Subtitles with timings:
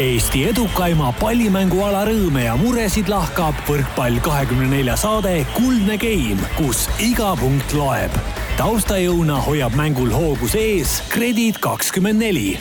[0.00, 7.34] Eesti edukaima pallimänguala rõõme ja muresid lahkab võrkpall kahekümne nelja saade Kuldne Game, kus iga
[7.36, 8.16] punkt loeb.
[8.56, 12.56] taustajõuna hoiab mängul hoogus ees Kredit kakskümmend neli.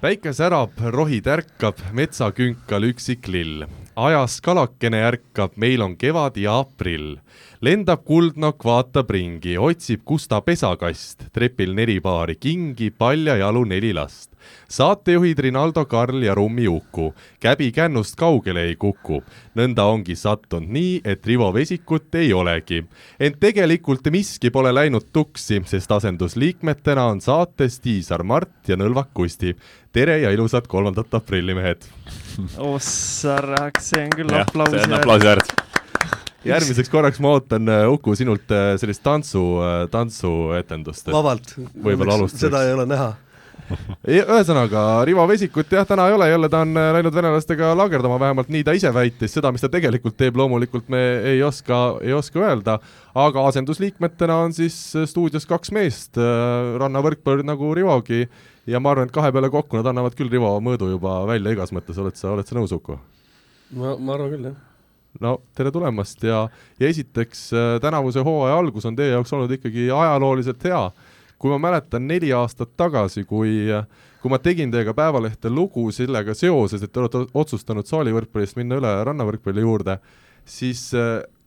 [0.00, 3.66] päike särab, rohi tärkab, metsakünkal üksik lill.
[3.94, 7.18] ajas kalakene ärkab, meil on kevad ja aprill
[7.60, 14.31] lendab kuldnokk, vaatab ringi, otsib, kus ta pesakast, trepil neli paari kingi, paljajalu neli last
[14.68, 17.14] saatejuhid Rinaldo Karl ja Rummi Uku.
[17.40, 19.22] käbi kännust kaugele ei kuku.
[19.54, 22.84] nõnda ongi sattunud nii, et Rivo Vesikut ei olegi.
[23.20, 29.56] ent tegelikult miski pole läinud tuksi, sest asendusliikmetena on saates Tiisar Mart ja Nõlvak Kusti.
[29.92, 31.84] tere ja ilusat kolmandat aprilli, mehed!
[32.58, 34.84] ossaraks, see on küll aplausi väärt.
[34.84, 35.62] see on aplausi väärt
[36.44, 41.12] järgmiseks korraks ma ootan, Uku, sinult äh, sellist tantsu, äh, tantsuetendust.
[41.12, 41.54] vabalt.
[41.58, 42.48] võib-olla alustuseks.
[42.48, 43.12] seda ei ole näha
[44.08, 48.50] ühesõnaga, Rivo Vesikut jah, täna ei ole, jälle ta on äh, läinud venelastega laagerdama, vähemalt
[48.52, 51.02] nii ta ise väitis, seda, mis ta tegelikult teeb, loomulikult me
[51.32, 52.78] ei oska, ei oska öelda,
[53.18, 58.26] aga asendusliikmetena on siis äh, stuudios kaks meest, äh, rannavõrkpallur nagu Rivogi,
[58.66, 61.74] ja ma arvan, et kahe peale kokku nad annavad küll Rivo mõõdu juba välja igas
[61.74, 62.98] mõttes, oled sa, oled sa nõus, Uku?
[63.78, 64.60] ma, ma arvan küll, jah
[65.20, 66.46] no tere tulemast ja,
[66.80, 67.50] ja esiteks
[67.84, 70.86] tänavuse hooaja algus on teie jaoks olnud ikkagi ajalooliselt hea
[71.42, 73.66] kui ma mäletan neli aastat tagasi, kui
[74.22, 78.92] kui ma tegin teiega Päevalehte lugu sellega seoses, et te olete otsustanud saalivõrkpallist minna üle
[79.08, 79.96] rannavõrkpalli juurde,
[80.46, 80.84] siis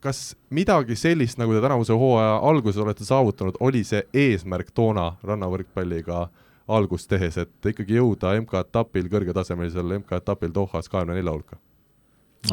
[0.03, 0.19] kas
[0.53, 6.25] midagi sellist, nagu te tänavuse hooaja alguses olete saavutanud, oli see eesmärk toona rannavõrkpalliga
[6.67, 11.61] algust tehes, et ikkagi jõuda MK-etapil, kõrgetasemelisel MK-etapil Dohas kahekümne nelja hulka?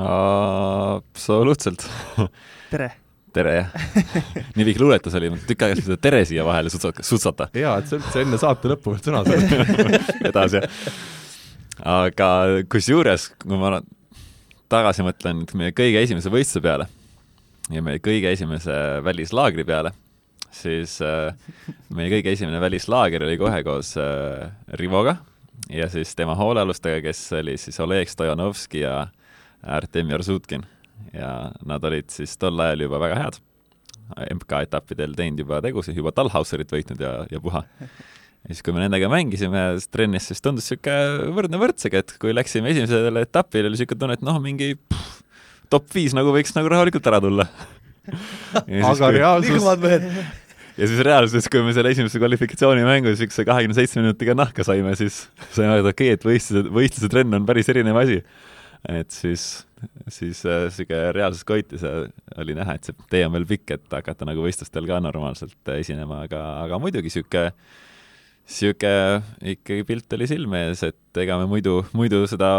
[0.02, 1.84] absoluutselt
[2.72, 3.01] tere
[3.34, 3.72] tere jah
[4.56, 7.48] nii pikk luuletus oli, tükk aega seda tere siia vahele sutsata, sutsata.
[7.56, 9.88] jaa, et sa üldse enne saate lõppu veel sõna saad
[10.30, 11.00] edasi, jah.
[11.94, 12.30] aga
[12.72, 13.80] kusjuures, kui ma
[14.72, 16.88] tagasi mõtlen meie kõige esimese võistluse peale
[17.72, 19.92] ja meie kõige esimese välislaagri peale,
[20.52, 21.32] siis äh,
[21.94, 24.48] meie kõige esimene välislaager oli kohe koos äh,
[24.80, 25.18] Rivoga
[25.72, 29.06] ja siis tema hoolealustega, kes oli siis Oleg Stojanovski ja
[29.62, 30.66] Artem Jarsutkin
[31.14, 31.32] ja
[31.68, 33.38] nad olid siis tol ajal juba väga head.
[34.12, 37.62] MK-etappidel teinud juba tegusid, juba Talhauserit võitnud ja, ja puha.
[37.80, 39.62] ja siis, kui me nendega mängisime
[39.94, 44.26] trennis, siis tundus niisugune võrdne võrdsega, et kui läksime esimesele etapile, oli niisugune tunne, et
[44.26, 45.22] noh, mingi pff,
[45.72, 47.48] top viis nagu võiks nagu rahulikult ära tulla
[48.90, 49.64] aga reaalsus
[50.76, 55.26] ja siis reaalsuses, kui me selle esimese kvalifikatsioonimängu niisuguse kahekümne seitsme minutiga nahka saime, siis
[55.52, 58.22] saime aru, et okei okay,, et võistluse, võistluse trenn on päris erinev asi.
[58.88, 59.62] et siis
[60.12, 60.82] siis äh,
[61.14, 62.06] reaalsus koitis ja
[62.42, 65.80] oli näha, et see tee on veel pikk, et hakata nagu võistlustel ka normaalselt äh,
[65.84, 67.50] esinema, aga, aga muidugi niisugune
[68.42, 72.50] niisugune ikkagi pilt oli silme ees, et ega me muidu, muidu seda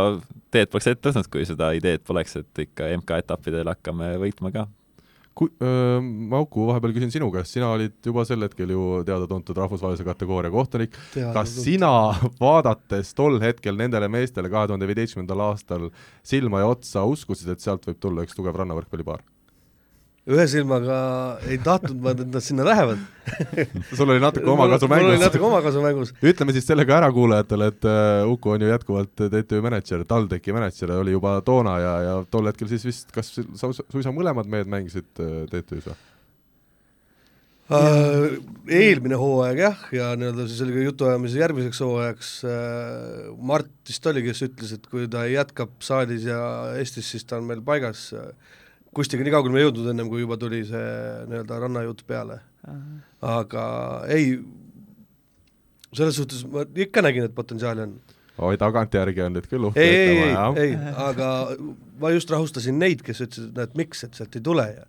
[0.53, 4.67] teed poleks ette võtnud, kui seda ideed poleks, et ikka MK-etappidel hakkame võitma ka
[5.38, 5.97] kui äh,,
[6.33, 10.97] Mauku, vahepeal küsin sinu käest, sina olid juba sel hetkel ju teada-tuntud rahvusvahelise kategooria kohtunik,
[11.35, 11.91] kas sina,
[12.41, 15.89] vaadates tol hetkel nendele meestele kahe tuhande viieteistkümnendal aastal
[16.25, 19.25] silma ja otsa, uskusid, et sealt võib tulla üks tugev rannavõrkpallipaar?
[20.23, 20.97] Ühe silmaga
[21.51, 23.01] ei tahtnud ma, et nad sinna lähevad
[23.97, 25.03] sul oli natuke omakasu mängus.
[25.03, 26.13] mul oli natuke omakasu mängus.
[26.23, 30.56] ütleme siis selle ka ära kuulajatele, et uh, Uku on ju jätkuvalt TTÜ mänedžer, TalTechi
[30.56, 35.11] mänedžer, oli juba toona ja, ja tol hetkel siis vist, kas suisa, mõlemad mehed mängisid
[35.19, 36.00] uh, TTÜ-s või?
[37.73, 38.25] Uh,
[38.67, 44.23] eelmine hooaeg jah, ja nii-öelda siis oli ka jutuajamise järgmiseks hooajaks uh, Mart vist oli,
[44.23, 46.41] kes ütles, et kui ta jätkab saalis ja
[46.79, 48.29] Eestis, siis ta on meil paigas uh,
[48.93, 50.89] Kustiga nii kaugele me ei jõudnud ennem, kui juba tuli see
[51.29, 52.39] nii-öelda rannajutt peale.
[53.23, 53.63] aga
[54.13, 54.35] ei,
[55.93, 57.95] selles suhtes ma ikka nägin, et potentsiaali on.
[58.37, 60.77] oi, tagantjärgi on nüüd küll uhke ei, ei, ei, ei,
[61.07, 61.27] aga
[62.01, 64.87] ma just rahustasin neid, kes ütlesid, et näed, miks, et sealt ei tule ja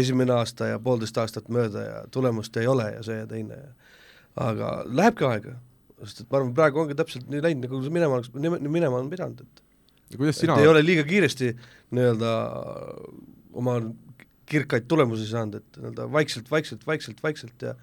[0.00, 3.70] esimene aasta ja poolteist aastat mööda ja tulemust ei ole ja see ja teine ja
[4.50, 5.56] aga lähebki aega,
[6.04, 9.10] sest et ma arvan, praegu ongi täpselt nii läinud, nagu see minema oleks, minema on
[9.10, 11.52] pidanud, et kuidas sina et ei ole liiga kiiresti
[11.96, 12.34] nii-öelda
[13.52, 13.78] oma
[14.50, 17.76] kirkaid tulemusi saanud, et nii-öelda vaikselt, vaikselt, vaikselt, vaikselt ja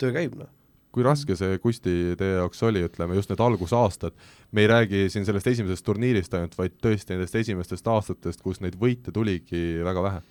[0.00, 0.50] töö käib, noh.
[0.90, 4.16] Kui raske see Kusti teie jaoks oli, ütleme just need algusaastad,
[4.50, 8.74] me ei räägi siin sellest esimesest turniirist ainult, vaid tõesti nendest esimestest aastatest, kus neid
[8.80, 10.24] võite tuligi väga vähe?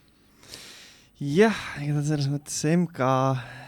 [1.19, 3.07] jah, ega ta selles mõttes MK,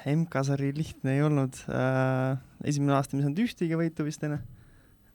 [0.08, 1.58] MK-sari lihtne ei olnud.
[1.68, 2.38] Äh,,
[2.68, 4.40] esimene aasta me ei saanud ühtegi võitu vist enne,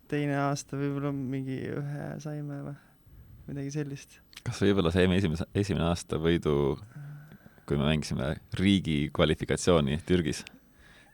[0.09, 2.77] teine aasta võib-olla mingi ühe saime või
[3.51, 4.21] midagi sellist.
[4.47, 6.77] kas võib-olla saime esimese, esimene aasta võidu,
[7.67, 10.45] kui me mängisime riigi kvalifikatsiooni Türgis?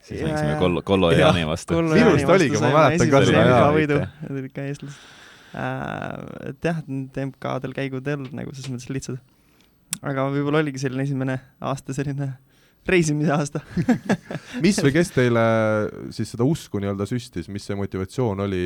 [0.02, 0.58] siis Jaa, mängisime.
[0.60, 1.78] Kollo, Kollo ja Jaani vastu.
[1.78, 5.20] Minu arust oligi, ma mäletan ka seda, võidu need olid ka eestlased
[5.52, 6.52] äh,.
[6.52, 9.20] et jah, need MK-del käigud ei olnud nagu selles mõttes lihtsad.
[10.00, 12.32] aga võib-olla oligi selline esimene aasta selline
[12.88, 13.62] reisimise aasta.
[14.64, 15.42] mis või kes teile
[16.14, 18.64] siis seda usku nii-öelda süstis, mis see motivatsioon oli,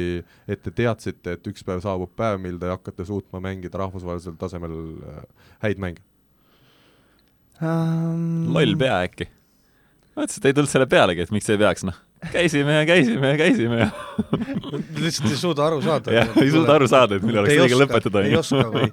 [0.49, 4.77] et te teadsite, et üks päev saabub päev, mil te hakkate suutma mängida rahvusvahelisel tasemel
[5.05, 5.25] äh,
[5.67, 6.05] häid mänge?
[7.61, 9.29] um, loll pea äkki.
[10.17, 11.99] mõtlesin, et ei tulnud selle pealegi, et miks ei peaks, noh.
[12.33, 13.91] käisime ja käisime ja käisime ja,
[15.03, 16.17] lihtsalt ei suuda aru saada.
[16.17, 18.91] jah, ei suuda aru saada, et millal oleks õige lõpetada, ei oska või?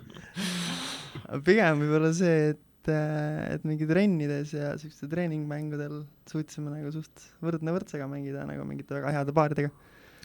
[1.47, 2.61] pigem võib-olla see, et,
[2.91, 9.13] et mingi trennides ja siukestel treeningmängudel suutsime nagu suht võrdne võrdsega mängida nagu mingite väga
[9.17, 9.71] heade paaridega.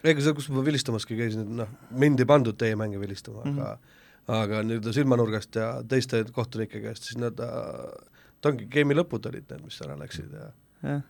[0.05, 3.50] ega seal, kus ma vilistamaski käisin, et noh, mind ei pandud teie mänge vilistama mm,
[3.50, 3.58] Mhm.
[3.58, 3.64] -hmm.
[4.28, 9.46] aga aga nii-öelda silmanurgast ja teiste kohtunike käest, siis nad, ta ongi game'i lõpud olid
[9.50, 10.50] need, mis ära läksid ja
[10.82, 11.02] jah,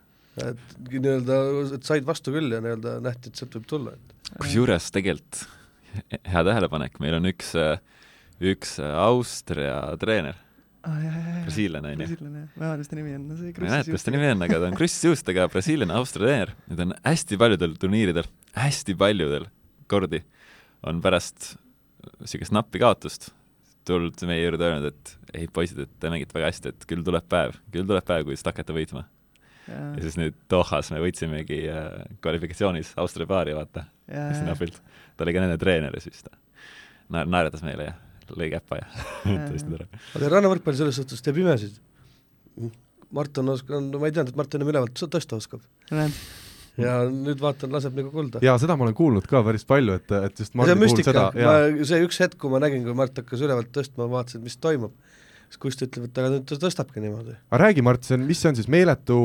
[0.52, 1.38] et nii-öelda,
[1.74, 5.48] et said vastu küll ja nii-öelda nähti, et sealt võib tulla, et kusjuures tegelikult
[6.28, 7.54] hea tähelepanek, meil on üks,
[8.40, 10.36] üks Austria treener,
[10.86, 11.06] ah,
[11.44, 12.06] brasiillane onju.
[12.06, 14.14] brasiillane jah, ma ei mäleta, mis ta nimi on, no ma ei mäleta, mis ta
[14.14, 18.28] nimi on, aga ta on krussjuustega brasiillane Austria treener ja ta on hästi paljudel turniiridel,
[18.58, 19.48] hästi paljudel
[19.90, 20.22] kordi
[20.86, 21.54] on pärast
[22.20, 23.30] niisugust nappi kaotust
[23.88, 27.24] tulnud meie juurde öelnud, et ei poisid, et te mängite väga hästi, et küll tuleb
[27.30, 29.06] päev, küll tuleb päev, kui te hakkate võitma.
[29.68, 34.80] ja siis nüüd Dohas me võitsimegi äh, kvalifikatsioonis Austria paari, vaata, hästi napilt.
[35.16, 36.32] ta oli ka nende treener ja siis ta
[37.12, 37.96] naer-, naeratas meile ja
[38.36, 38.88] lõi käppa ja
[39.48, 39.88] tõesti tore.
[40.18, 41.78] aga rannavõrkpall selles suhtes teeb imesid.
[43.14, 45.62] Martin oskab, no ma ei teadnud, et Martin enam ülevalt tõsta oskab
[46.78, 48.42] ja nüüd vaatan, laseb nagu kulda.
[48.44, 51.86] jaa, seda ma olen kuulnud ka päris palju, et, et just puhul müstika seda,, jaa,
[51.90, 54.94] see üks hetk, kui ma nägin, kui Mart hakkas ülevalt tõstma, ma vaatasin, mis toimub,
[55.48, 57.34] siis Kusti ütleb, et aga nüüd ta tõstabki niimoodi.
[57.50, 59.18] aga räägi, Mart, see on, mis see on siis, meeletu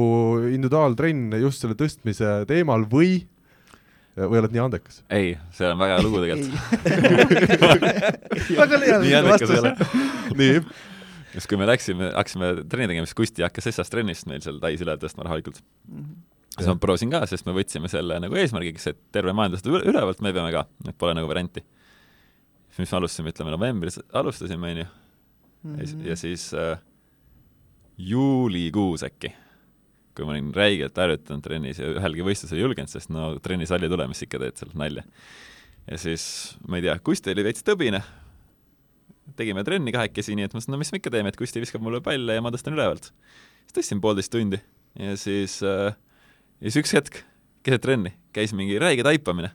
[0.50, 3.20] individuaaltrenn just selle tõstmise teemal või,
[4.18, 5.00] või oled nii andekas?
[5.10, 6.54] ei, see on väga hea lugu tegelikult.
[8.60, 8.94] väga ei
[9.60, 9.72] ole.
[10.38, 10.60] nii,
[11.34, 14.82] siis kui me läksime, hakkasime trenni tegema, siis Kusti hakkas Essas trennist meil seal Tais
[14.86, 15.60] üle tõstma rahulikult.
[16.58, 19.88] siis ma proovisin ka, sest me võtsime selle nagu eesmärgiks, et terve maailm tõstab üle-
[19.94, 21.64] ülevalt, me peame ka, et pole nagu varianti.
[22.70, 24.86] siis mis me alustasime, ütleme novembris alustasime, onju,
[25.64, 26.02] Mhm.
[26.06, 26.78] ja siis äh,
[27.98, 29.30] juulikuus äkki,
[30.14, 34.08] kui ma olin räigelt ärritanud trennis ja ühelgi võistlusel ei julgenud, sest no trennisalli tule,
[34.12, 35.06] mis ikka teed seal, nalja.
[35.90, 36.26] ja siis,
[36.68, 38.04] ma ei tea, Kusti oli veits tõbine,
[39.40, 41.84] tegime trenni kahekesi, nii et ma mõtlesin, no mis me ikka teeme, et Kusti viskab
[41.86, 43.10] mulle palle ja ma tõstan ülevalt.
[43.66, 44.62] siis tõstsin poolteist tundi
[45.00, 45.96] ja siis äh,,
[46.62, 47.24] ja siis üks hetk
[47.64, 49.52] keset trenni käis mingi räige taipamine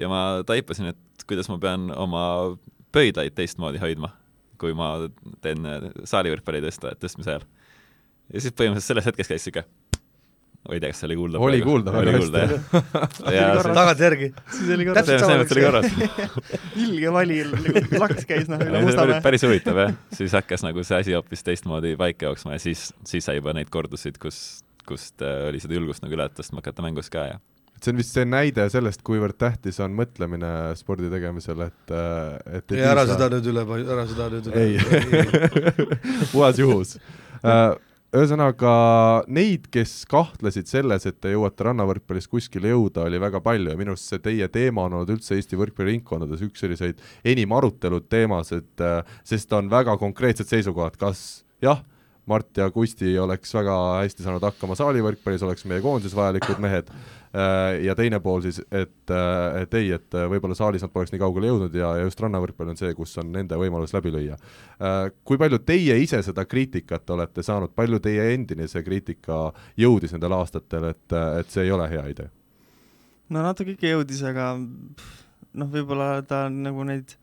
[0.00, 2.24] ja ma taipasin, et kuidas ma pean oma
[2.92, 4.12] pöidlaid teistmoodi hoidma,
[4.60, 4.92] kui ma
[5.44, 7.46] teen äh, saalivõrkpalli tõsta, tõstmise ajal.
[8.32, 9.64] ja siis põhimõtteliselt selles hetkes käis siuke,
[10.68, 13.10] ma ei tea, kas see oli kuulda Oli kuulda, oli väga hästi.
[13.16, 14.30] see, tagantjärgi.
[14.56, 15.82] siis oli korras, see, Täpselt selles mõttes oli sama,
[16.40, 16.80] korras.
[16.84, 19.46] ilge vali nagu laks käis noh üle see oli Mustamäe päris-.
[19.48, 23.38] huvitav jah, siis hakkas nagu see asi hoopis teistmoodi paika jooksma ja siis, siis sai
[23.40, 27.24] juba neid kordusid, kus, kust äh, oli seda julgust nagu üle tõstma hakata mängus ka
[27.32, 27.40] ja
[27.80, 31.94] see on vist see näide sellest, kuivõrd tähtis on mõtlemine spordi tegemisel, et,
[32.58, 34.66] et ei, ära seda nüüd üle, ära seda nüüd üle.
[34.66, 34.74] ei,
[36.34, 36.98] puhas juhus.
[38.16, 38.72] Ühesõnaga
[39.30, 43.94] neid, kes kahtlesid selles, et te jõuate rannavõrkpallis kuskile jõuda, oli väga palju ja minu
[43.94, 48.82] arust see teie teema on olnud üldse Eesti võrkpalliringkondades üks selliseid enim arutelud teemas, et
[48.82, 51.84] äh, sest on väga konkreetsed seisukohad, kas jah,
[52.28, 57.80] Mart ja Kusti oleks väga hästi saanud hakkama saalivõrkpallis, oleks meie koondises vajalikud mehed äh,
[57.86, 59.14] ja teine pool siis, et,
[59.62, 62.74] et ei, et äh, võib-olla saalis nad poleks nii kaugele jõudnud ja, ja just rannavõrkpall
[62.74, 64.36] on see, kus on nende võimalus läbi lüüa.
[65.24, 69.48] Kui palju teie ise seda kriitikat olete saanud, palju teie endine see kriitika
[69.80, 72.30] jõudis nendel aastatel, et, et see ei ole hea idee?
[73.30, 77.14] no natuke ikka jõudis, aga noh, võib-olla ta nagu neid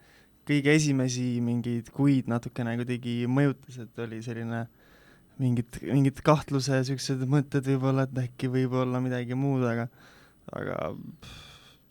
[0.47, 4.63] kõige esimesi mingeid kuid natukene kuidagi mõjutas, et oli selline
[5.41, 9.87] mingid, mingid kahtluse siuksed mõtted võib-olla, et äkki võib olla midagi muud, aga
[10.55, 10.77] aga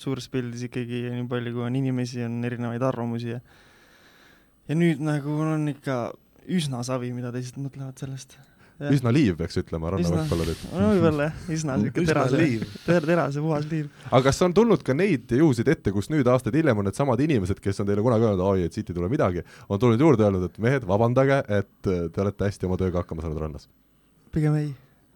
[0.00, 3.40] suures pildis ikkagi nii palju, kui on inimesi, on erinevaid arvamusi ja
[4.66, 5.98] ja nüüd nagu on ikka
[6.52, 8.36] üsna savi, mida teised mõtlevad sellest.
[8.76, 10.64] Üsna liiv, peaks ütlema, rannavõrkpallurid.
[10.75, 12.64] no võib-olla jah, üsna siuke üsna terase, liiv.
[12.85, 13.88] terase puhas liiv.
[14.11, 17.61] aga kas on tulnud ka neid juhusid ette, kus nüüd aastaid hiljem on needsamad inimesed,
[17.64, 20.49] kes on teile kunagi öelnud, oi, et siit ei tule midagi, on tulnud juurde öelnud,
[20.50, 23.68] et mehed, vabandage, et äh, te olete hästi oma tööga hakkama saanud rannas?
[24.37, 24.71] pigem ei,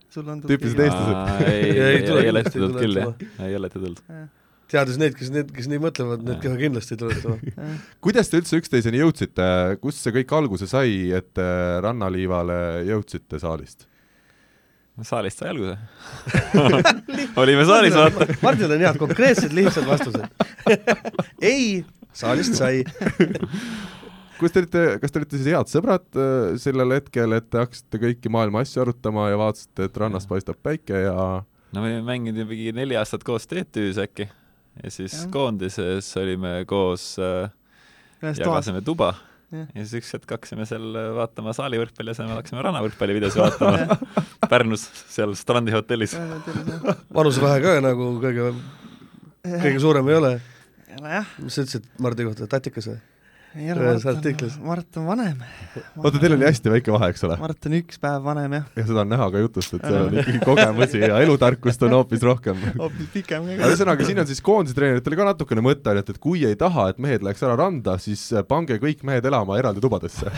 [0.09, 1.45] sulle on Tüüpilised eestlased.
[1.45, 3.49] ei, Ei, ei, ei tule ei ole ette kindlasti, ei tulnud tule küll ette jah,
[3.51, 4.31] ei ole ette tulnud.
[4.71, 7.69] Teades neid, kes need, kes nii mõtlevad, need kohe kindlasti ei tuletama.
[8.05, 9.47] kuidas te üldse üksteiseni jõudsite,
[9.83, 11.47] kust see kõik alguse sai, et te
[11.85, 12.59] rannaliivale
[12.89, 13.89] jõudsite saalist?
[15.07, 15.79] saalist sai alguse.
[17.41, 18.27] Olime saalis, vaata.
[18.43, 20.27] Mardil on head konkreetsed lihtsad vastused.
[21.53, 21.81] Ei,
[22.13, 22.83] saalist sai.
[24.41, 28.03] Kus te olite, kas te olite siis head sõbrad äh, sellel hetkel, et te hakkasite
[28.03, 32.49] kõiki maailma asju arutama ja vaatasite, et rannast paistab päike ja no me olime mänginud
[32.49, 34.31] mingi neli aastat koos TTÜ-s äkki
[34.83, 35.31] ja siis ja.
[35.33, 37.51] koondises olime koos äh,
[38.23, 39.15] jagasime tuba
[39.53, 39.65] ja.
[39.65, 43.99] ja siis üks hetk hakkasime seal vaatama saalivõrkpalli asemel hakkasime rannavõrkpalli videosi vaatama
[44.51, 46.17] Pärnus, seal Strandi hotellis.
[47.15, 48.51] vanusevahe ka nagu kõige,
[49.47, 50.35] kõige suurem ei ole?
[51.39, 52.99] mis sa ütlesid Mardi kohta, tatikas või?
[53.57, 54.57] Ühes artiklis.
[54.63, 55.41] Mart on vanem.
[55.99, 57.37] oota, teil oli hästi väike vahe, eks ole?
[57.41, 58.69] Mart on üks päev vanem, jah.
[58.79, 62.23] ja seda on näha ka jutust, et seal on ikkagi kogemusi ja elutarkust on hoopis
[62.27, 62.61] rohkem.
[62.79, 63.57] hoopis pikem ka.
[63.71, 67.03] ühesõnaga, siin on siis koondise treeneritel ka natukene mõte ainult, et kui ei taha, et
[67.03, 70.31] mehed läheks ära randa, siis pange kõik mehed elama eraldi tubadesse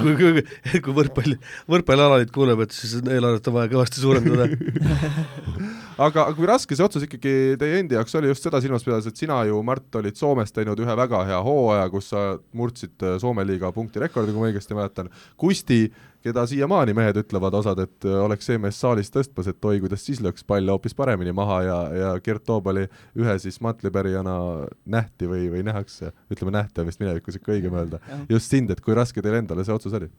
[0.00, 0.46] kui, kui,
[0.80, 1.36] kui võrkpalli,
[1.70, 4.48] võrkpallialalid kuuleb, et siis eelarvet on vaja kõvasti suurendada
[5.96, 9.20] aga kui raske see otsus ikkagi teie endi jaoks oli just seda silmas pidades, et
[9.20, 12.26] sina ju, Mart, olid Soomes teinud ühe väga hea hooaja, kus sa
[12.56, 15.08] murdsid äh, Soome liiga punktirekordi, kui ma õigesti mäletan.
[15.40, 15.86] Kusti,
[16.26, 20.04] keda siiamaani mehed ütlevad osad, et äh, oleks see mees saalis tõstmas, et oi, kuidas
[20.04, 22.86] siis lööks palle hoopis paremini maha ja, ja Gert Toobali
[23.16, 24.36] ühe siis mantlipärijana
[24.84, 28.02] nähti või, või nähakse, ütleme nähti on vist minevikus ikka õigem öelda.
[28.28, 30.10] just sind, et kui raske teil endale see otsus oli?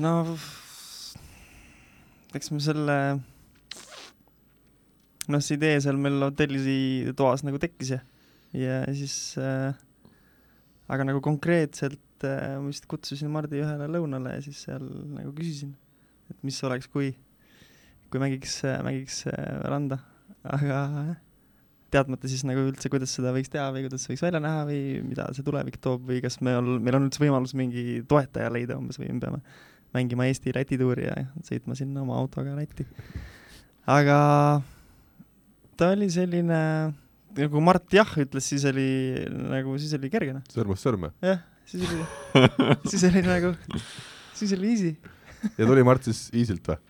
[0.00, 0.22] no
[2.32, 2.96] eks me selle
[5.30, 8.00] noh, see idee seal meil hotelli toas nagu tekkis ja,
[8.56, 9.74] ja siis äh,
[10.92, 15.74] aga nagu konkreetselt äh, ma vist kutsusin Mardi ühele lõunale ja siis seal nagu küsisin,
[16.32, 17.12] et mis oleks, kui,
[18.10, 20.02] kui mängiks, mängiks äh, randa,
[20.42, 20.80] aga
[21.92, 25.28] teadmata siis nagu üldse, kuidas seda võiks teha või kuidas võiks välja näha või mida
[25.36, 28.98] see tulevik toob või kas me ol-, meil on üldse võimalus mingi toetaja leida umbes
[29.00, 29.42] või me peame
[29.92, 32.86] mängima Eesti-Läti tuuri ja sõitma sinna oma autoga Lätti.
[33.92, 34.16] aga
[35.78, 36.60] ta oli selline,
[37.38, 38.88] nagu Mart jah ütles, siis oli
[39.28, 40.44] nagu, siis oli kerge noh.
[40.52, 41.12] sõrmust sõrme?
[41.24, 42.06] jah, siis oli
[42.92, 43.54] siis oli nagu,
[44.38, 44.94] siis oli easy
[45.58, 46.80] ja tuli Mart siis easy'lt või?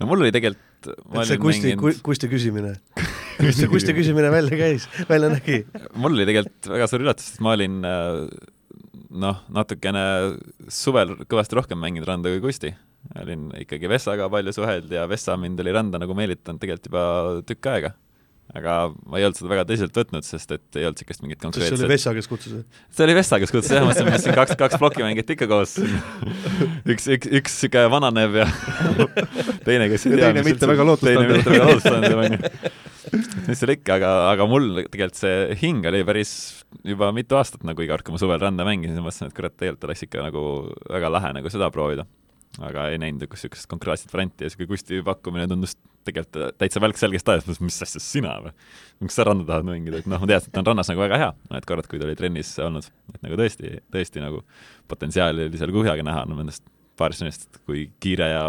[0.00, 2.74] no mul oli tegelikult et see Kusti mänginud..., Kusti küsimine
[3.40, 5.62] kuidas see Kusti küsimine välja käis, välja nägi?
[5.94, 8.24] mul oli tegelikult väga suur üllatus, sest ma olin äh,
[9.10, 10.04] noh, natukene
[10.72, 12.72] suvel kõvasti rohkem mänginud randa kui Kusti
[13.22, 17.04] olin ikkagi Vessaga palju suhelnud ja Vessa mind oli randa nagu meelitanud tegelikult juba
[17.48, 17.94] tükk aega
[18.56, 18.74] aga
[19.06, 21.84] ma ei olnud seda väga tõsiselt võtnud, sest et ei olnud niisugust mingit konkreetset see
[21.84, 22.82] oli Vessa, kes kutsus?
[22.96, 25.46] see oli Vessa, kes kutsus jah, ma mõtlesin, et siin kaks, kaks plokki mängiti ikka
[25.50, 25.76] koos.
[26.90, 28.48] üks, üks, üks niisugune vananev ja
[29.68, 31.22] teine, kes ei tea, teine mitte väga lootustanud.
[31.22, 32.72] teine mitte väga lootustanud, onju.
[33.46, 36.32] mis seal ikka, aga, aga mul tegelikult see hing oli päris
[36.86, 39.54] juba mitu aastat nagu iga kord, kui ma suvel randa mängisin, siis mõtlesin, et kurat,
[39.54, 40.48] tegelikult oleks ikka nagu
[40.90, 42.08] väga lahe nagu seda proovida
[42.58, 45.76] aga ei näinud niisugust konkreetset varianti ja niisugune Kusti pakkumine tundus
[46.08, 48.52] tegelikult täitsa välk selgest ajast, mis asja sina või?
[49.04, 51.18] miks sa randa tahad mängida, et noh, ma teadsin, et ta on rannas nagu väga
[51.20, 54.42] hea, need korrad, kui ta oli trennis olnud, et nagu tõesti, tõesti nagu
[54.90, 56.64] potentsiaali oli seal kuhjaga näha, no nendest
[57.00, 58.44] paarist sõnast, kui kiire ja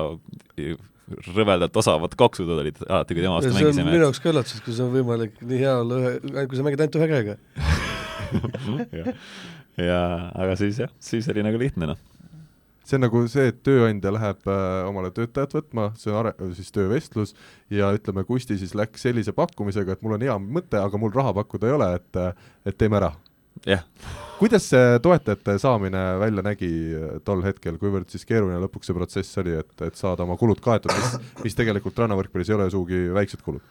[1.31, 3.91] rõvedalt osavad koksud olid alati, kui tema vastu mängisime.
[3.91, 6.86] minu jaoks ka üllatus, kui see on võimalik nii hea olla ühe, kui sa mängid
[6.86, 7.38] ainult ühe käega
[9.01, 9.15] ja,
[9.84, 10.00] ja
[10.31, 12.00] aga siis jah, siis oli nagu lihtne noh
[12.91, 16.71] see on nagu see, et tööandja läheb äh, omale töötajat võtma, see on are-, siis
[16.75, 17.33] töövestlus,
[17.71, 21.33] ja ütleme, Kusti siis läks sellise pakkumisega, et mul on hea mõte, aga mul raha
[21.41, 22.21] pakkuda ei ole, et,
[22.67, 23.13] et teeme ära.
[23.67, 23.83] jah.
[24.39, 29.41] kuidas see toetajate saamine välja nägi äh, tol hetkel, kuivõrd siis keeruline lõpuks see protsess
[29.43, 33.45] oli, et, et saada oma kulud kaetud, mis, mis tegelikult rannavõrkpallis ei ole sugugi väiksed
[33.45, 33.63] kulud?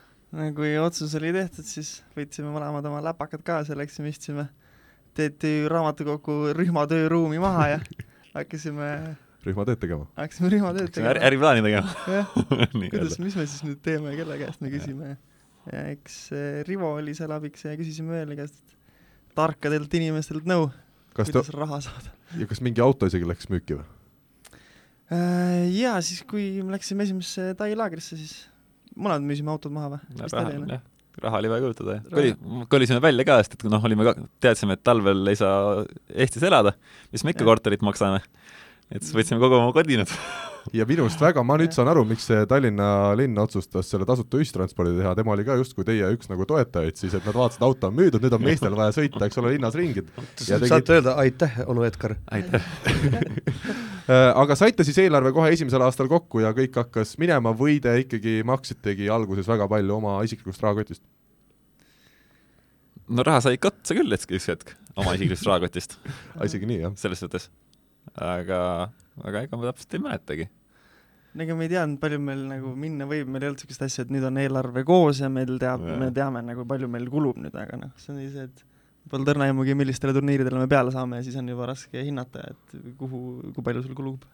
[0.55, 4.47] kui otsus oli tehtud, siis võtsime mõlemad oma läpakad kaasa, läksime, istusime
[5.19, 7.81] TTÜ raamatukogu rühmatööruumi maha ja
[8.35, 8.91] hakkasime
[9.47, 10.07] rühmatööd tegema?
[10.19, 11.15] hakkasime rühmatööd tegema.
[11.29, 11.95] äriplaani tegema.
[12.19, 12.35] jah,
[12.93, 15.15] kuidas, mis me siis nüüd teeme, kelle käest me küsime.
[15.71, 16.21] ja eks
[16.69, 18.77] Rivo oli seal abiks ja küsisime veel käest
[19.39, 20.69] tarkadelt inimestelt nõu,
[21.15, 21.59] kuidas ta...
[21.59, 22.15] raha saada.
[22.39, 23.89] ja kas mingi auto isegi läks müüki või?
[25.11, 28.45] Äh, jaa, siis kui me läksime esimesse Tai laagrisse, siis
[28.95, 30.79] mõlemad müüsime autod maha või?
[31.25, 32.07] Raha oli vaja kulutada, jah.
[32.15, 32.35] koli,
[32.73, 35.85] kolisime välja ka, sest et noh, olime ka, teadsime, et talvel ei saa
[36.15, 36.75] Eestis elada,
[37.15, 38.23] mis me ikka korterit maksame.
[38.91, 40.11] Et siis võtsime kogu oma kodinad
[40.77, 44.41] ja minu arust väga, ma nüüd saan aru, miks see Tallinna linn otsustas selle tasuta
[44.41, 47.91] ühistranspordi teha, tema oli ka justkui teie üks nagu toetajaid siis, et nad vaatasid, auto
[47.91, 50.05] on müüdud, nüüd on meestel vaja sõita, eks ole, linnas ringi.
[50.41, 50.93] saate tegid...
[50.97, 52.17] öelda aitäh, onu Edgar.
[52.35, 52.67] aitäh
[54.11, 57.95] äh, aga saite siis eelarve kohe esimesel aastal kokku ja kõik hakkas minema või te
[58.05, 61.05] ikkagi maksitegi alguses väga palju oma isiklikust rahakotist?
[63.11, 65.99] no raha sai ikka otsa küll üks hetk oma isiklikust rahakotist
[66.47, 66.95] isegi nii, jah?
[67.01, 67.51] selles suhtes
[68.14, 68.62] aga
[69.25, 70.49] aga ega ma täpselt ei mäletagi
[71.40, 74.11] ega me ei teadnud, palju meil nagu minna võib, meil ei olnud niisugust asja, et
[74.11, 77.78] nüüd on eelarve koos ja meil teab, me teame nagu palju meil kulub nüüd, aga
[77.78, 78.66] noh, see on see, et
[79.11, 82.75] Pole õrna aimugi, millistele turniiridele me peale saame ja siis on juba raske hinnata, et
[83.00, 83.21] kuhu,
[83.57, 84.26] kui palju sul kulub.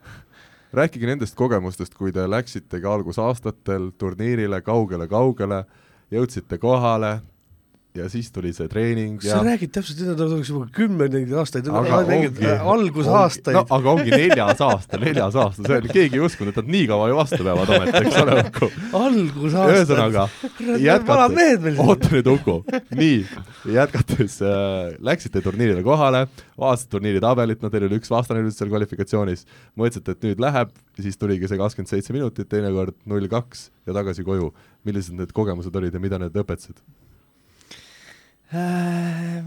[0.77, 5.63] rääkige nendest kogemustest, kui te läksitegi algusaastatel turniirile kaugele-kaugele,
[6.13, 7.21] jõudsite kohale,
[7.97, 11.69] ja siis tuli see treening ja sa räägid täpselt seda, ta oleks juba kümneid aastaid,
[11.71, 13.57] algusaastaid.
[13.57, 16.87] no aga ongi neljas aasta, neljas aasta, see oli, keegi ei uskunud, et nad nii
[16.91, 18.69] kaua ju vastu peavad ometi, eks ole, Uku.
[19.01, 19.73] algusaastad.
[19.75, 20.27] ühesõnaga,
[20.83, 22.57] jätkates, oota nüüd, Uku,
[23.01, 23.17] nii,
[23.77, 26.25] jätkates äh, läksite turniirile kohale,
[26.59, 29.47] vaatasite turniiri tabelit, no teil oli üks vastane nüüd seal kvalifikatsioonis,
[29.79, 34.25] mõtlesite, et nüüd läheb, siis tuligi see kakskümmend seitse minutit, teinekord null kaks ja tagasi
[34.27, 34.53] koju.
[34.87, 36.77] millised need kogemused olid ja mida need õpetasid?
[38.47, 39.43] Äh,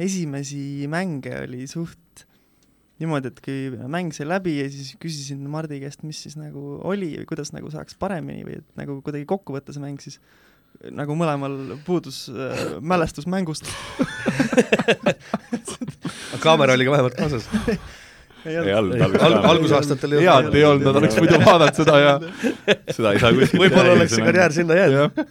[0.00, 2.22] esimesi mänge oli suht
[2.98, 7.10] niimoodi, et kui mäng sai läbi ja siis küsisin Mardi käest, mis siis nagu oli
[7.18, 10.16] või kuidas nagu saaks paremini või et nagu kuidagi kokku võtta see mäng, siis
[10.96, 13.68] nagu mõlemal puudus äh, mälestus mängust.
[16.44, 17.44] Kaamera oli ka vähemalt kaasas.
[18.48, 18.96] Ei olnud.
[19.02, 19.34] Alguses Al.
[19.50, 20.48] algusaastatel ei olnud.
[20.48, 22.12] head ei olnud, nad oleks muidu vaadanud seda ja
[22.94, 25.12] seda ei saa kuskilt võib-olla oleks see karjäär sinna jäänud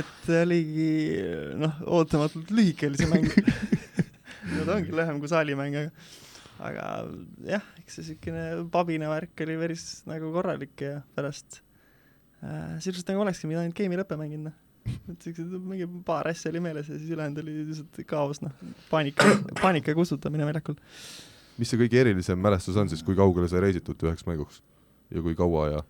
[0.00, 0.90] et oligi
[1.60, 3.30] noh, ootamatult lühike oli see mäng
[4.54, 5.90] no ta ongi lühem kui saalimäng, aga
[6.62, 6.88] aga
[7.48, 11.60] jah, eks see niisugune pabine värk oli päris nagu korralik ja pärast
[12.42, 14.92] äh, sisuliselt nagu olekski mida ainult game'i lõppe mänginud, noh.
[15.12, 18.54] et siuksed mingi paar asja oli meeles ja siis ülejäänud oli lihtsalt kaos, noh,
[18.90, 19.26] paanika,
[19.62, 20.78] paanika kustutamine väljakul.
[21.58, 24.62] mis see kõige erilisem mälestus on siis, kui kaugele sai reisitud üheks mänguks
[25.10, 25.84] ja kui kaua ja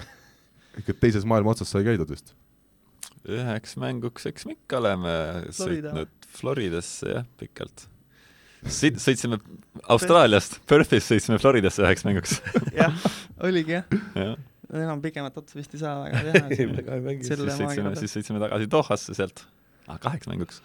[0.80, 2.34] ikka teises maailma otsas sai käidud vist?
[3.26, 5.12] Üheks mänguks, eks me ikka oleme
[5.50, 5.92] Florida.
[5.92, 7.86] sõitnud Floridasse jah, pikalt.
[8.66, 9.38] Siit sõitsime
[9.92, 12.38] Austraaliast, Perthist sõitsime Floridasse üheks mänguks.
[12.80, 12.94] Jah,
[13.46, 13.84] oligi jah.
[14.16, 14.32] Ja.
[14.74, 19.44] enam pikemat otsa vist ei saa väga teha siis sõitsime, siis sõitsime tagasi Dohasse sealt.
[19.86, 20.62] Ah,, kaheks mänguks.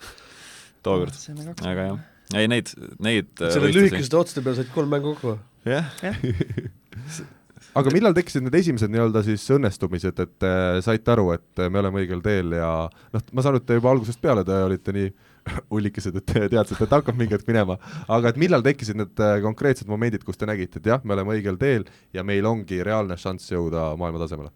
[0.81, 1.13] Tookord,
[1.61, 1.99] aga jah,
[2.41, 2.71] ei neid,
[3.03, 5.35] neid selle lühikeste otste peal said kolm mängu kokku?
[5.69, 5.91] jah
[7.77, 11.81] aga millal tekkisid need esimesed nii-öelda siis õnnestumised, et äh, saite aru, et äh, me
[11.81, 14.95] oleme õigel teel ja noh, ma saan aru, et te juba algusest peale te olite
[14.95, 15.11] nii
[15.75, 17.77] ullikesed, et te teadsite, et hakkab mingi hetk minema,
[18.11, 21.37] aga et millal tekkisid need äh, konkreetsed momendid, kus te nägite, et jah, me oleme
[21.37, 24.53] õigel teel ja meil ongi reaalne šanss jõuda maailma tasemele?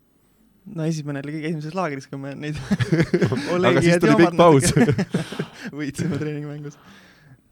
[0.74, 2.58] no esimene oli kõige esimeses laagris, kui me neid
[3.70, 4.72] aga siis tuli pikk paus
[5.80, 6.78] võitsime treeningmängus.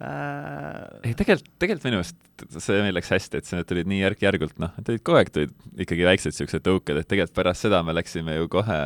[0.04, 4.74] Ei, tegelikult, tegelikult minu meelest see meil läks hästi, et see tulid nii järk-järgult, noh,
[4.80, 5.54] et olid kogu aeg tulid
[5.86, 8.80] ikkagi väiksed niisugused tõuked, et tegelikult pärast seda me läksime ju kohe,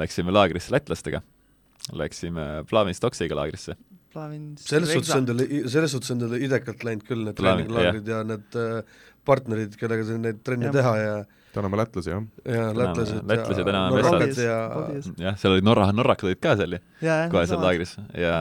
[0.00, 1.22] läksime laagrisse lätlastega.
[1.96, 3.74] Läksime Plavin Stoksiga laagrisse.
[4.60, 8.58] selles suhtes on teil, selles suhtes on teil idekalt läinud küll need treeninglaagrid ja need
[8.58, 10.74] äh, partnerid, kellega neid trenne ja.
[10.74, 11.14] teha ja
[11.54, 12.24] täname lätlasi, jah.
[12.44, 14.56] jaa, lätlased lätlased ja norrakad ja
[15.18, 16.80] jah, seal olid norra, norrakad olid ka seal ju,
[17.32, 18.34] kohe seal laagris ja,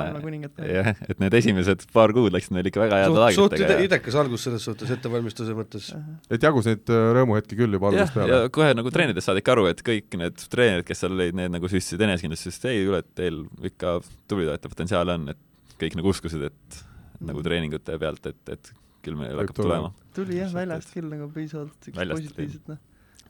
[0.61, 3.69] jah, et need esimesed paar kuud läksid meil ikka väga heade laagritega.
[3.71, 5.89] suht idekas algus selles suhtes ettevalmistuse mõttes.
[6.29, 8.41] et jagus neid äh, rõõmuhetki küll juba algusest peale?
[8.45, 11.55] ja kohe nagu treenides saad ikka aru, et kõik need treenerid, kes seal olid, need
[11.55, 13.41] nagu süstisid enesekindlust, sest ei, kuule, et teil
[13.71, 13.97] ikka
[14.29, 16.83] tubli toetav potentsiaal on, et kõik nagu uskusid, et
[17.25, 18.71] nagu treeningute pealt, et, et
[19.05, 19.89] küll meil hakkab tulema.
[20.13, 22.85] tuli jah, väljast küll nagu piisavalt positiivset, noh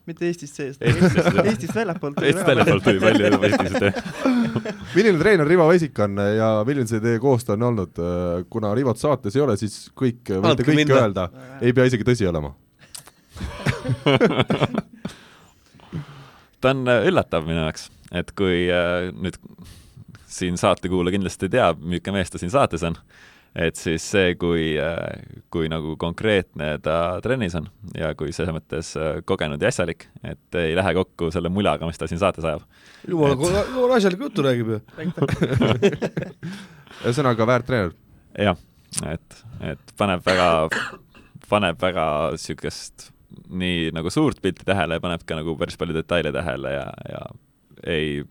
[0.10, 0.82] mitte Eestist seest.
[0.84, 2.22] Eestist väljapoolt.
[2.24, 4.00] Eestist väljapoolt tuli palju positiivset
[4.96, 8.02] milline treener Rivo Vesik on ja milline see teie koostöö on olnud,
[8.50, 11.00] kuna Rivot saates ei ole, siis kõik, võite kõike minna.
[11.04, 11.30] öelda,
[11.62, 12.54] ei pea isegi tõsi olema.
[16.60, 19.38] Ta on äh, üllatav minu jaoks, et kui äh, nüüd
[20.30, 22.98] siin saatekuulaja kindlasti teab, milline mees ta siin saates on
[23.56, 24.74] et siis see, kui,
[25.54, 30.60] kui nagu konkreetne ta trennis on ja kui selles mõttes äh, kogenud ja asjalik, et
[30.60, 32.66] ei lähe kokku selle mulaga, mis ta siin saates ajab.
[33.08, 34.82] jumala et..., jumala asjalikku juttu räägib ju.
[37.04, 37.96] ühesõnaga väärt treener.
[38.38, 38.60] jah,
[39.10, 39.40] et,
[39.74, 40.50] et paneb väga,
[41.50, 43.10] paneb väga niisugust
[43.50, 47.26] nii nagu suurt pilti tähele ja paneb ka nagu päris palju detaile tähele ja, ja
[47.88, 48.24] ei,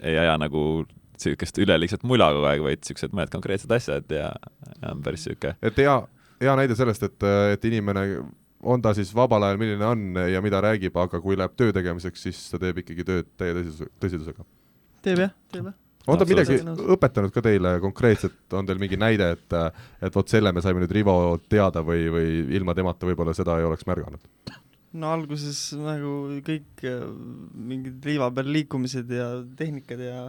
[0.00, 0.84] ei aja nagu
[1.26, 4.30] niisugust üleliigset mula kogu aeg, vaid niisugused mõned konkreetsed asjad ja,
[4.78, 5.96] ja on päris niisugune et hea,
[6.42, 8.06] hea näide sellest, et, et inimene
[8.62, 12.26] on ta siis vabal ajal, milline on ja mida räägib, aga kui läheb töö tegemiseks,
[12.28, 14.46] siis ta teeb ikkagi tööd täie tõsisus, tõsidusega.
[15.02, 15.78] teeb jah, teeb jah.
[16.06, 16.60] on ta midagi
[16.96, 19.58] õpetanud ka teile konkreetselt, on teil mingi näide, et,
[20.02, 23.66] et vot selle me saime nüüd Rivolt teada või, või ilma temata võib-olla seda ei
[23.66, 24.30] oleks märganud?
[24.92, 26.14] no alguses nagu
[26.46, 26.86] kõik
[27.56, 30.26] mingid liiva peal liikumised ja tehnikad ja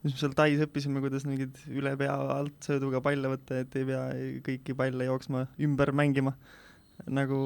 [0.00, 3.86] siis me seal Tais õppisime, kuidas mingeid üle pea alt sööduga palle võtta, et ei
[3.88, 4.02] pea
[4.46, 6.34] kõiki palle jooksma, ümber mängima.
[7.08, 7.36] nagu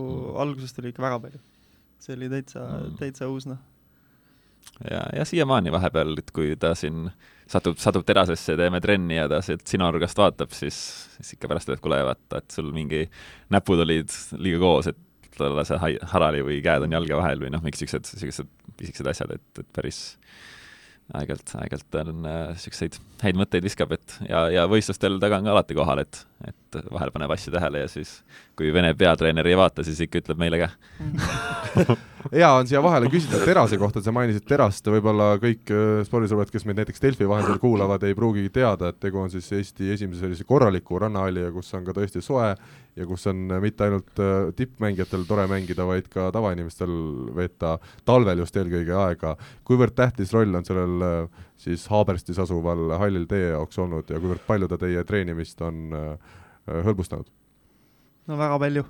[0.43, 1.41] algusest oli ikka väga palju.
[1.99, 3.59] see oli täitsa mm., täitsa uus noh.
[4.91, 7.09] ja, ja siiamaani vahepeal, et kui ta siin
[7.47, 10.77] satub, satub terasesse, teeme trenni ja ta sealt sinu nurgast vaatab, siis,
[11.17, 13.05] siis ikka pärast ütleb, kuule vaata, et sul mingi
[13.55, 15.01] näpud olid liiga koos, et
[15.35, 19.35] talle see harali või käed on jalge vahel või noh, mingid siuksed, siuksed pisikesed asjad,
[19.35, 20.05] et, et päris
[21.15, 25.55] aeg-ajalt, aeg-ajalt on niisuguseid äh, häid mõtteid viskab, et ja, ja võistlustel ta on ka
[25.55, 28.19] alati kohal, et, et vahel paneb asju tähele ja siis
[28.59, 30.71] kui Vene peatreener ei vaata, siis ikka ütleb meile ka
[32.33, 36.65] hea on siia vahele küsida terase kohta, sa mainisid terast, võib-olla kõik äh, spordisõbrad, kes
[36.69, 40.47] meid näiteks Delfi vahendusel kuulavad, ei pruugigi teada, et tegu on siis Eesti esimese sellise
[40.49, 42.55] korraliku rannahalli ja kus on ka tõesti soe
[42.95, 46.95] ja kus on mitte ainult äh, tippmängijatel tore mängida, vaid ka tavainimestel
[47.37, 49.37] veeta talvel just eelkõige aega.
[49.67, 54.45] kuivõrd tähtis roll on sellel äh, siis Haaberstis asuval hallil teie jaoks olnud ja kuivõrd
[54.47, 55.89] palju ta teie treenimist on
[56.67, 57.31] hõlbustanud?
[58.29, 58.85] no väga palju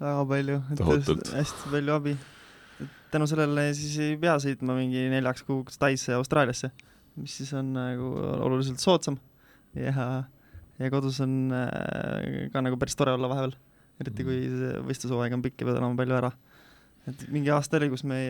[0.00, 2.14] väga palju, et hästi palju abi.
[3.12, 6.70] tänu sellele siis ei pea sõitma mingi neljaks kuuks Taisse Austraaliasse,
[7.20, 8.10] mis siis on nagu
[8.42, 9.18] oluliselt soodsam
[9.78, 10.24] ja,
[10.80, 13.54] ja kodus on äh, ka nagu päris tore olla vahepeal,
[14.02, 14.58] eriti kui mm.
[14.58, 16.32] see võistlushooaeg on pikk ja pead olema palju ära.
[17.10, 18.20] Et mingi aasta oli, kus me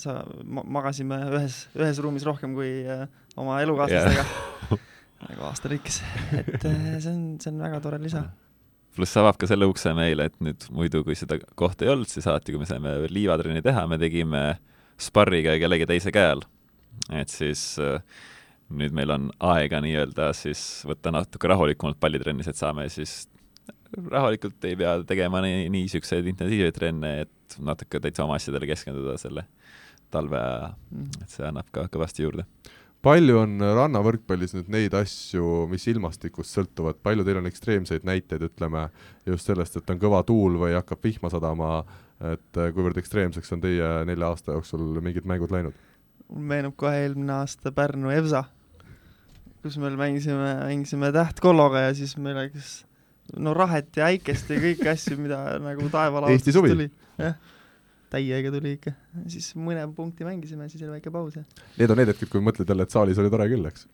[0.00, 3.06] sa, ma, magasime ühes, ühes ruumis rohkem kui äh,
[3.40, 4.88] oma elukaaslastega yeah.
[5.28, 6.00] nagu aasta lõikes,
[6.40, 8.26] et äh, see on, see on väga tore lisa
[8.94, 12.28] pluss avab ka selle ukse meile, et nüüd muidu, kui seda kohta ei olnud, siis
[12.30, 14.44] alati, kui me saime liivatrenni teha, me tegime
[15.02, 16.44] sparriga kellegi teise käe all.
[17.10, 17.98] et siis äh,
[18.74, 23.24] nüüd meil on aega nii-öelda siis võtta natuke rahulikumalt pallitrennis, et saame siis
[23.94, 29.18] rahulikult ei pea tegema nii, nii niisuguseid intensiivseid trenne, et natuke täitsa oma asjadele keskenduda
[29.20, 29.46] selle
[30.14, 30.72] talve aja,
[31.22, 32.46] et see annab ka kõvasti juurde.
[33.04, 38.86] Palju on rannavõrkpallis nüüd neid asju, mis ilmastikust sõltuvad, palju teil on ekstreemseid näiteid, ütleme,
[39.28, 41.82] just sellest, et on kõva tuul või hakkab vihma sadama,
[42.24, 45.76] et eh, kuivõrd ekstreemseks on teie nelja aasta jooksul mingid mängud läinud?
[46.32, 48.46] mul meenub kohe eelmine aasta Pärnu EVSA,
[49.62, 52.78] kus me mängisime, mängisime tähtkolloga ja siis meil läks
[53.36, 56.88] no rahet ja äikest ja kõiki asju, mida nagu taevalaudast tuli.
[57.20, 57.36] Jah
[58.14, 58.92] täiega tuli ikka,
[59.30, 61.42] siis mõne punkti mängisime, siis oli väike paus ja.
[61.80, 63.80] Need on need hetked, kui mõtled jälle, et saalis oli tore küll, eks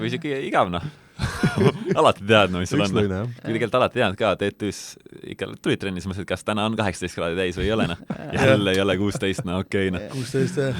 [0.00, 0.84] või siuke igav noh
[2.00, 2.90] alati tead, no mis sul on.
[2.90, 4.80] kui tegelikult alati tead ka, TTÜ-s
[5.34, 8.00] ikka tulid trenni, siis mõtlesid, kas täna on kaheksateist kraadi täis või ei ole noh.
[8.34, 10.08] jälle ei ole kuusteist, no okei okay, noh.
[10.16, 10.74] kuusteist jah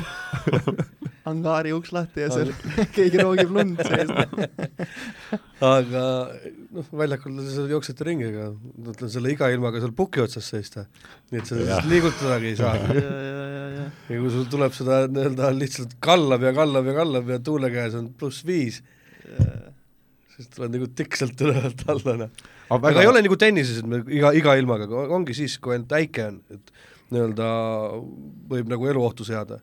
[1.31, 2.51] angaari uks lahti ja seal
[2.97, 4.11] keegi roogib lund sees
[5.65, 6.05] aga
[6.75, 10.87] noh, väljakul sa jooksete ringi, aga ma ütlen selle iga ilmaga seal puki otsas seista,
[11.33, 12.75] nii et sa liigutadagi ei saa.
[12.79, 13.85] ja, ja, ja, ja.
[14.11, 17.99] ja kui sul tuleb seda nii-öelda lihtsalt kallab ja kallab ja kallab ja tuule käes
[17.99, 18.81] on pluss viis,
[20.35, 22.49] siis tuled nagu tikselt ülevalt alla, noh.
[22.69, 23.05] aga väga...
[23.05, 26.43] ei ole nagu tennises, et me iga, iga ilmaga, ongi siis, kui ainult äike on,
[26.55, 26.75] et
[27.15, 27.49] nii-öelda
[28.51, 29.61] võib nagu eluohtu seada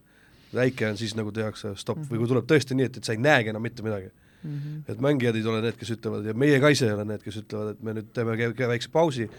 [0.56, 2.12] väike on, siis nagu tehakse stopp mm -hmm.
[2.12, 4.12] või kui tuleb tõesti nii, et, et sa ei näegi enam mitte midagi
[4.43, 4.58] mm.
[4.58, 4.84] -hmm.
[4.91, 7.41] et mängijad ei ole need, kes ütlevad ja meie ka ise ei ole need, kes
[7.43, 8.38] ütlevad, et me nüüd teeme
[8.73, 9.30] väikse pausi,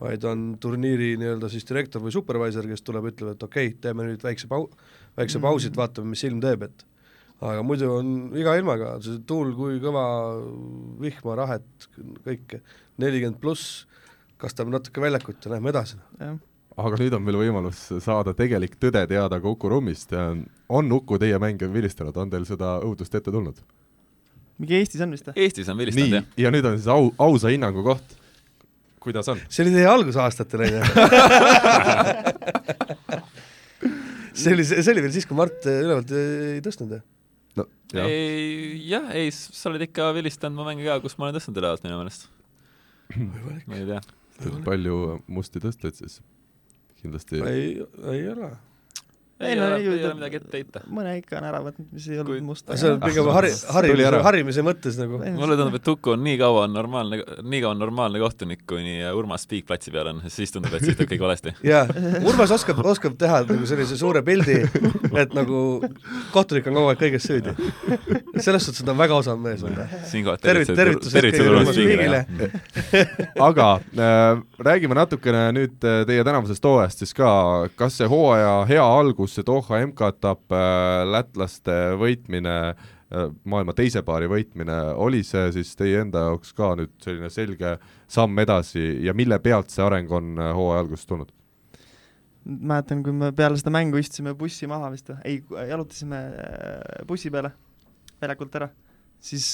[0.00, 4.08] vaid on turniiri nii-öelda siis direktor või supervisor, kes tuleb, ütleb, et okei okay,, teeme
[4.08, 4.70] nüüd väikse pau-,
[5.16, 5.48] väikse mm -hmm.
[5.48, 6.86] pausi, et vaatame, mis ilm teeb, et
[7.40, 10.04] aga muidu on iga ilmaga, see tuul, kui kõva,
[11.00, 11.88] vihma, rahet,
[12.24, 12.60] kõike,
[13.00, 13.86] nelikümmend pluss,
[14.40, 15.96] kastab natuke väljakut ja lähme edasi.
[16.20, 16.38] jah
[16.80, 20.30] aga nüüd on meil võimalus saada tegelik tõde teada ka Uku Rummist ja
[20.68, 23.60] on Uku teie mänge vilistanud, on teil seda õudust ette tulnud?
[24.60, 25.34] Mingi Eestis on vist või?
[25.44, 26.24] Eestis on vilistanud, jah.
[26.44, 28.08] ja nüüd on siis au, ausa hinnangu koht.
[29.02, 29.38] kuidas on?
[29.48, 30.80] see oli teie algusaastatel, on ju?
[34.40, 37.04] see oli, see oli veel siis, kui Mart ülevalt ei tõstnud, jah?
[37.60, 37.64] no
[37.96, 38.06] jah.
[38.06, 38.18] ei,
[38.90, 41.96] jah, ei, sa oled ikka vilistanud mu mänge ka, kus ma olen tõstnud ülevalt minu
[42.00, 42.22] meelest.
[43.66, 44.00] ma ei tea.
[44.66, 44.94] palju
[45.28, 46.14] musti tõstleid siis?
[47.00, 47.68] kindlasti ei,
[48.12, 48.48] ei ole
[49.40, 50.82] ei, no ei, ei ole midagi ette heita.
[50.92, 52.42] mõne ikka on ära võtnud, mis ei olnud Kui...
[52.44, 52.66] must.
[52.76, 55.20] see on pigem hari-, harimise, harimise mõttes nagu.
[55.38, 58.98] mulle tundub, et Uku on nii kaua on normaalne, nii kaua on normaalne kohtunik, kuni
[59.16, 61.54] Urmas Piik platsi peal on, siis tundub, et siis teeb kõik valesti.
[61.70, 61.86] jaa,
[62.20, 64.58] Urmas oskab, oskab teha nagu sellise suure pildi,
[65.24, 65.62] et nagu
[66.34, 67.56] kohtunik on kogu aeg kõiges süüdi.
[68.44, 69.64] selles suhtes on ta väga osav mees.
[70.12, 70.76] siinkohal tervitused,
[71.16, 72.26] tervitused Urmas Piigile.
[73.48, 77.32] aga äh, räägime natukene nüüd äh, teie tänavusest hooajast siis ka,
[77.80, 84.02] kas see hooaja hea algus kus see Doha MK-etapp, äh, lätlaste võitmine, äh, maailma teise
[84.06, 87.76] paari võitmine, oli see siis teie enda jaoks ka nüüd selline selge
[88.10, 91.30] samm edasi ja mille pealt see areng on äh, hooaja alguses tulnud?
[92.40, 97.30] mäletan, kui me peale seda mängu istusime bussi maha vist või, ei, jalutasime äh, bussi
[97.30, 97.52] peale
[98.20, 98.70] väljakult ära,
[99.22, 99.46] siis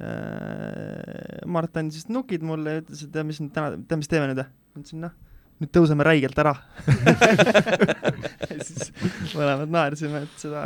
[0.00, 4.32] äh, Mart andis nukid mulle ja ütles, et tead, mis nüüd täna, tead, mis teeme
[4.32, 4.48] nüüd või?
[4.72, 5.14] ma ütlesin noh,
[5.62, 6.56] nüüd tõuseme räigelt ära
[8.66, 8.92] siis
[9.36, 10.64] mõlemad naersime, et seda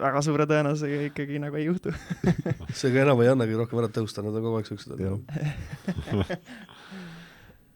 [0.00, 1.92] väga suure tõenäosusega ikkagi nagu ei juhtu.
[2.80, 4.90] seega enam ei annagi rohkem ära tõusta, nad on kogu aeg siuksed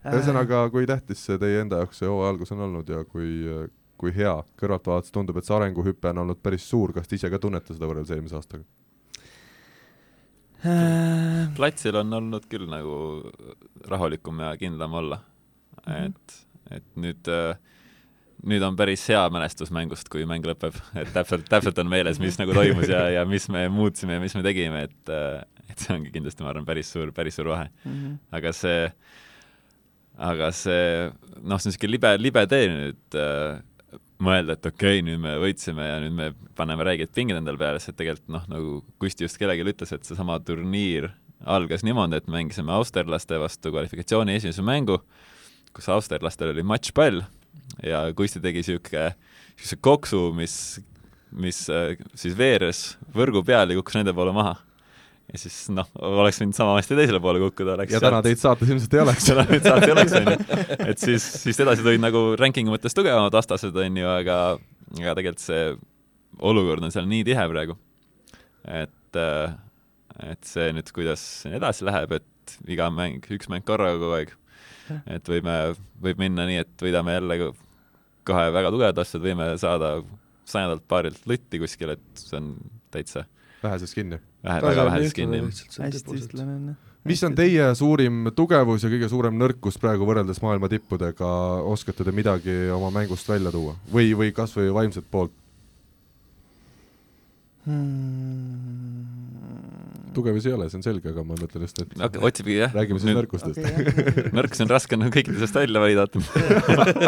[0.04, 3.30] ühesõnaga, kui tähtis see teie enda jaoks see hooaja algus on olnud ja kui,
[4.00, 7.40] kui hea kõrvaltvaates tundub, et see arenguhüpe on olnud päris suur, kas te ise ka
[7.40, 8.64] tunnete seda võrreldes eelmise aastaga?
[10.64, 12.96] äh, platsil on olnud küll nagu
[13.88, 15.92] rahulikum ja kindlam olla mm.
[15.92, 15.96] Mhm.
[15.96, 16.06] -hmm.
[16.06, 17.30] et, et nüüd,
[18.44, 22.38] nüüd on päris hea mälestus mängust, kui mäng lõpeb, et täpselt, täpselt on meeles, mis
[22.40, 25.12] nagu toimus ja, ja mis me muutsime ja mis me tegime, et,
[25.68, 27.68] et see ongi kindlasti, ma arvan, päris suur, päris suur vahe.
[27.84, 28.16] mhm.
[28.38, 28.88] aga see,
[30.30, 33.62] aga see, noh, see on niisugune libe, libe tee nüüd äh,
[34.24, 37.82] mõelda, et okei okay,, nüüd me võitsime ja nüüd me paneme räiged pinged endale peale,
[37.82, 41.10] sest et tegelikult noh, nagu Kusti just kellelegi ütles, et seesama turniir
[41.44, 45.00] algas niimoodi, et mängisime austerlaste vastu kvalifikatsiooni esimese mängu,
[45.74, 47.22] kus austerlastel oli matšpall
[47.84, 49.14] ja Kusti tegi niisugune,
[49.54, 50.54] niisuguse koksu, mis,
[51.34, 52.84] mis äh, siis veeres
[53.14, 54.54] võrgu peal ja kukkus nende poole maha.
[55.32, 58.70] ja siis noh, oleks võinud sama hästi teisele poole kukkuda, oleks ja täna teid saates
[58.70, 59.26] ilmselt ei oleks.
[59.30, 60.36] seda nüüd saati oleks, onju.
[60.90, 64.38] et siis, siis edasi tulid nagu rankingu mõttes tugevamad vastased, onju, aga,
[65.00, 65.66] aga tegelikult see
[66.44, 67.76] olukord on seal nii tihe praegu,
[68.68, 69.20] et,
[70.28, 74.34] et see nüüd, kuidas edasi läheb, et iga mäng, üks mäng korraga kogu aeg,
[75.16, 75.58] et võime,
[76.02, 77.38] võib minna nii, et võidame jälle
[78.24, 79.98] kohe väga tugevad vastased, võime saada
[80.48, 82.54] sajandalt paarilt lutti kuskil, et see on
[82.94, 83.24] täitsa
[83.64, 84.18] väheses kinni.
[84.44, 85.40] vähe, väga väheses kinni.
[85.44, 86.90] hästi üstlane on jah.
[87.04, 91.30] mis on teie suurim tugevus ja kõige suurem nõrkus praegu võrreldes maailma tippudega,
[91.72, 95.32] oskate te midagi oma mängust välja tuua või, või kas või vaimset poolt?
[97.64, 98.73] Hmm.
[100.16, 102.74] Tugevusi ei ole, see on selge, aga ma mõtlen just, et okei, otsibki jah.
[102.74, 103.60] räägime siis nõrkustest.
[103.60, 105.82] okei, nõrkus on raske nagu kõikidest välja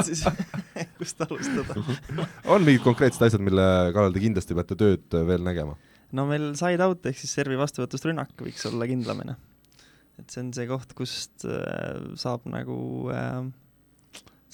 [0.06, 0.24] siis
[1.00, 1.82] kust alustada?
[2.52, 3.66] on mingid konkreetsed asjad, mille
[3.96, 5.76] kallal te kindlasti peate tööd veel nägema?
[6.16, 9.36] no meil side out ehk siis servi vastuvõtust rünnak võiks olla kindlamini.
[10.20, 12.78] et see on see koht, kust äh, saab nagu
[13.12, 13.46] äh,,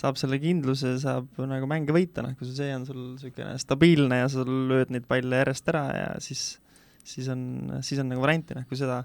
[0.02, 4.28] saab selle kindluse, saab nagu mänge võita, noh, kui see on sul niisugune stabiilne ja
[4.32, 6.56] sa lööd neid palle järjest ära ja siis,
[7.04, 7.42] siis on,
[7.84, 9.02] siis on nagu varianti, noh, kui seda,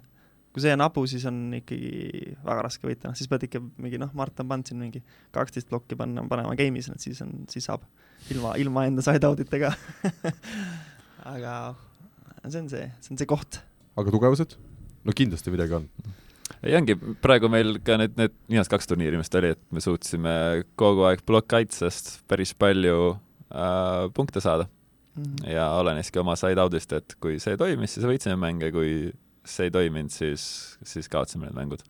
[0.54, 4.00] kui see on hapu, siis on ikkagi väga raske võita, noh, siis pead ikka mingi
[4.02, 5.02] noh, Mart on pannud siin mingi
[5.36, 7.86] kaksteist plokki panna, panema game'is, et siis on, siis saab
[8.34, 9.74] ilma, ilma enda side out itega
[11.34, 11.54] aga
[12.48, 13.62] see on see, see on see koht.
[14.00, 14.58] aga tugevused?
[15.08, 15.90] no kindlasti midagi on.
[16.62, 19.84] ei ongi, praegu meil ka need, need viimased kaks turniiri, mis ta oli, et me
[19.84, 20.34] suutsime
[20.80, 24.70] kogu aeg plokkkaitsest päris palju äh, punkte saada
[25.18, 25.48] Mhm.
[25.50, 29.12] ja oleneski oma side out'ist, et kui see toimis, siis võitsime mänge, kui
[29.48, 30.44] see ei toiminud, siis,
[30.86, 31.84] siis kaotasime need mängud.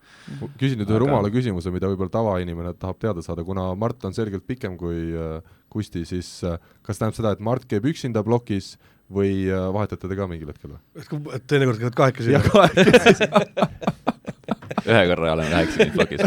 [0.60, 4.14] küsin nüüd ühe Aga- rumala küsimuse, mida võib-olla tavainimene tahab teada saada, kuna Mart on
[4.16, 8.76] selgelt pikem kui äh, Kusti, siis äh, kas tähendab seda, et Mart käib üksinda plokis
[9.12, 11.34] või äh, vahetate te ka mingil hetkel või?
[11.34, 12.42] et teinekord käivad kahekesi ja.
[12.46, 13.28] kahekesi.
[14.88, 16.20] ühe korra oleme kaheksakümmend plokis.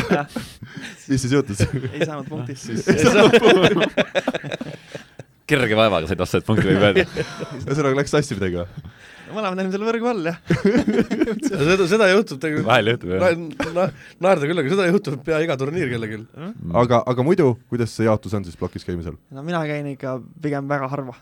[1.07, 1.65] mis siis juhtus?
[1.93, 2.81] ei saanud punktist siis.
[5.51, 7.05] kerge vaevaga said vastu, et punkti võib öelda.
[7.67, 8.91] ühesõnaga läks sassi midagi või?
[9.31, 10.39] mõlemad olime seal võrgu all jah.
[11.47, 13.21] seda, seda juhtub tegelikult vahel juhtub jah.
[13.23, 13.85] na, na,
[14.25, 16.17] naerda küll, aga seda juhtub pea iga turniir kellelgi.
[16.35, 16.73] Mm.
[16.81, 19.15] aga, aga muidu, kuidas see jaotus on siis plokis käimisel?
[19.31, 21.15] no mina käin ikka pigem väga harva.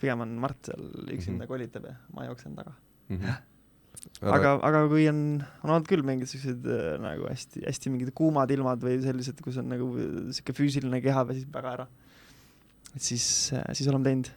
[0.00, 1.48] pigem on Mart seal üksinda Mhm.
[1.50, 2.76] kolitab ja ma jooksen taga.
[3.10, 5.18] aga aga, aga kui on,
[5.64, 9.58] on olnud küll mingid siuksed äh, nagu hästi, hästi mingid kuumad ilmad või sellised, kus
[9.60, 9.90] on nagu
[10.30, 11.86] sihuke füüsiline keha väsib väga ära,
[12.96, 13.24] et siis,
[13.76, 14.30] siis oleme teinud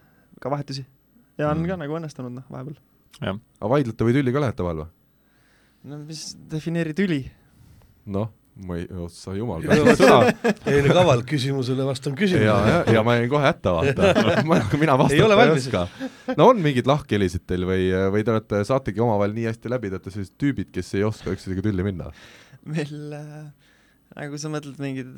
[0.44, 0.86] ka vahetusi
[1.39, 1.68] ja on Mm.
[1.72, 2.78] ka nagu õnnestunud noh, vahepeal.
[3.24, 4.92] aga vaidlete või tülli ka lähete vahel või?
[5.89, 7.20] no mis defineeri tüli?
[8.06, 8.30] noh,
[8.68, 10.34] ma ei, ossa jumal, Ei ole sõna.
[10.70, 12.70] ei no kaval küsimusele vastan ja, küsimusele.
[12.70, 14.12] ja, ja ma jäin kohe hätta, vaata.
[14.50, 15.88] ma, mina Ei vastata ole ei, ei oska.
[16.38, 19.98] no on mingeid lahkhelisid teil või, või te olete, saategi omavahel nii hästi läbi, te
[19.98, 22.12] olete sellised tüübid, kes ei oska üksteisega tülli minna?
[22.70, 23.48] meil äh,
[24.13, 25.12] nagu sa mõtled mingid,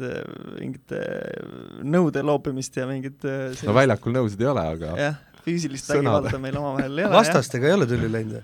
[0.55, 1.45] mingit äh,
[1.83, 6.41] nõude loopimist ja mingit äh, no sellist- väljakul nõusid ei ole, aga jah, füüsilist vägivalda
[6.41, 7.15] meil omavahel ei ole.
[7.17, 8.43] vastastega ei ole tülli läinud või?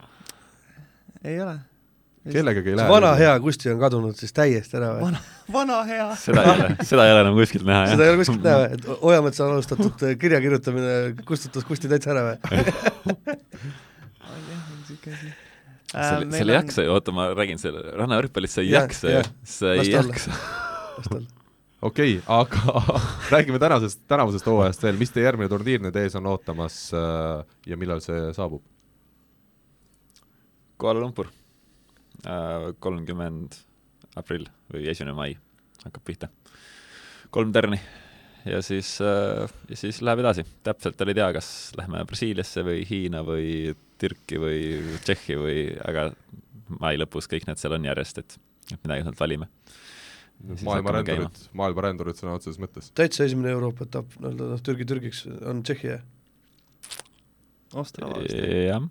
[1.32, 1.56] ei ole.
[2.32, 2.92] kellegagi ei lähe.
[2.92, 5.06] vana hea Kusti on kadunud siis täiesti ära või?
[5.08, 5.22] vana,
[5.56, 6.10] vana hea.
[6.22, 7.94] seda ei ole, seda ei ole enam kuskilt näha, jah.
[7.94, 8.74] seda ei ole kuskilt näha või?
[8.76, 12.36] et Ojametsa alustatud äh, kirja kirjutamine kustutas Kusti täitsa ära või?
[14.36, 15.34] on jah, on siuke asi.
[15.92, 19.22] seal, seal ei jaksa ju, oota, ma räägin selle, rannavõrkpallis sa ei Jah, jaksa ju.
[19.54, 20.36] Sa ei jaksa.
[21.90, 22.84] okei okay,, aga
[23.34, 27.80] räägime tänasest, tänavusest hooajast veel, mis teie järgmine turniir nüüd ees on ootamas äh, ja
[27.80, 28.64] millal see saabub?
[30.82, 31.28] Kuala Lumpur,
[32.26, 33.60] äh, kolmkümmend
[34.18, 35.34] aprill või esimene mai.
[35.86, 36.30] Hakkab pihta.
[37.32, 37.78] kolm tärni.
[38.46, 40.46] Ja siis, äh, ja siis läheb edasi.
[40.64, 44.60] täpselt veel ei tea, kas lähme Brasiiliasse või Hiina või Türki või
[45.06, 46.10] Tšehhi või, aga
[46.82, 48.38] mai lõpus kõik need seal on järjest, et,
[48.72, 49.48] et midagi sealt valime.
[50.66, 52.90] maailma rändurid, maailma rändurid sõna otseses mõttes.
[52.98, 56.06] täitsa esimene Euroopa etapp, nii-öelda noh, Türgi Türgiks on Tšehhi, jah?
[57.82, 58.36] Ostrava vist.
[58.36, 58.88] jah,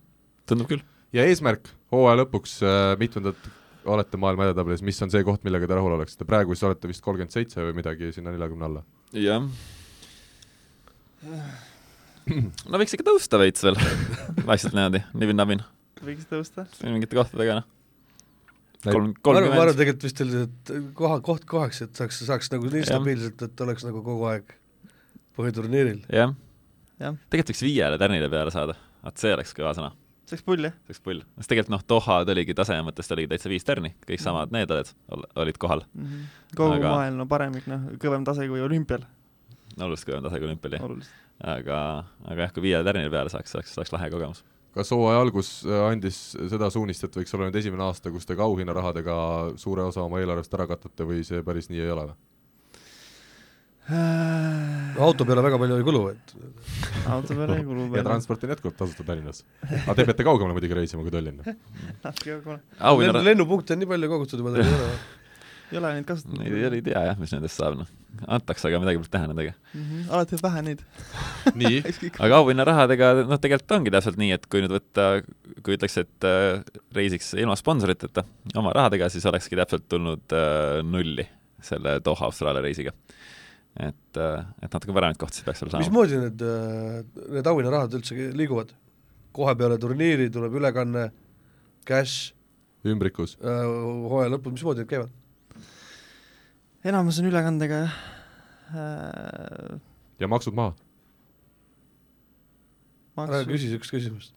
[0.49, 0.85] tundub küll.
[1.17, 3.51] ja eesmärk hooaja lõpuks äh, mitmendat
[3.91, 7.05] olete maailma edetabelis, mis on see koht, millega te rahul oleksite, praegu siis olete vist
[7.05, 8.85] kolmkümmend seitse või midagi sinna neljakümne alla?
[9.17, 9.43] jah.
[12.71, 13.79] No võiks ikka tõusta veits veel,
[14.51, 15.65] vaikselt niimoodi, nibin-nabin.
[16.05, 16.67] võiks tõusta.
[16.85, 17.69] mingite kohtadega, noh.
[18.85, 19.57] kolm, kolmkümmend.
[19.57, 23.67] ma arvan tegelikult vist sellised koha, koht kohaks, et saaks, saaks nagu nii stabiilselt, et
[23.67, 24.55] oleks nagu kogu aeg
[25.39, 26.05] põhiturniiril.
[26.11, 26.35] jah
[27.01, 27.15] ja..
[27.33, 29.95] tegelikult võiks viiele tärnile peale saada, vaat see oleks kõva sõna
[30.31, 30.75] see oleks pull, jah?
[30.75, 31.23] see oleks pull.
[31.39, 34.93] sest tegelikult noh, Dohad oligi taseme mõttes oligi täitsa viis tärni, kõik samad need olid,
[35.43, 36.05] olid kohal mm.
[36.05, 36.29] -hmm.
[36.55, 36.93] kogu aga...
[36.95, 39.07] maailm on paremik, noh, kõvem tase kui olümpial.
[39.79, 41.11] oluliselt kõvem tase kui olümpial, jah.
[41.41, 41.81] Aga,
[42.27, 44.45] aga jah, kui viie tärnile peale saaks, oleks, oleks lahe kogemus
[44.77, 48.37] kas hooaja algus äh, andis seda suunist, et võiks olla nüüd esimene aasta, kus te
[48.39, 49.15] ka auhinnarahadega
[49.61, 52.19] suure osa oma eelarvest ära katate või see päris nii ei ole või?
[53.91, 56.35] auto peale väga palju ei kulu, et
[57.11, 59.43] auto peale ei kulu ja transport on jätkuvalt tasuta Tallinnas.
[59.81, 61.43] aga te peate kaugemale muidugi reisima kui Tallinna.
[63.27, 64.93] lennupunkte on nii palju kogutud juba, ei ole
[65.71, 66.45] ei ole neid kasutatud?
[66.47, 67.91] ei, ei tea jah, mis nendest saab, noh.
[68.27, 69.81] antakse, aga midagi pole teha nendega mm.
[69.81, 70.13] -hmm.
[70.17, 70.85] alati on vähe neid
[71.63, 71.83] nii
[72.27, 75.09] aga auhinnarahadega, noh, tegelikult ongi täpselt nii, et kui nüüd võtta,
[75.65, 76.63] kui ütleks, et äh,
[76.97, 81.29] reisiks ilma sponsoriteta, oma rahadega, siis olekski täpselt tulnud äh, nulli
[81.61, 82.95] selle Doha Austraalia reisiga
[83.79, 85.85] et, äh, et natuke paremaid kohti peaks seal saama.
[85.85, 88.75] mismoodi need, äh, need auhinnarahad üldse liiguvad?
[89.37, 91.05] kohe peale turniiri tuleb ülekanne,
[91.87, 92.33] cash,
[92.83, 93.63] ümbrikus äh,,
[94.11, 95.13] hooaja lõpul, mismoodi need käivad?
[96.87, 97.97] Enamus on ülekandega, jah
[98.75, 99.81] äh....
[100.21, 100.75] ja maksud maha?
[103.19, 103.35] Maksu...
[103.35, 104.33] ära küsi niisugust küsimust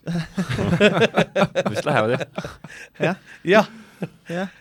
[1.73, 2.15] vist lähevad,
[2.99, 3.21] jah?
[3.47, 3.69] jah.
[4.31, 4.57] jah.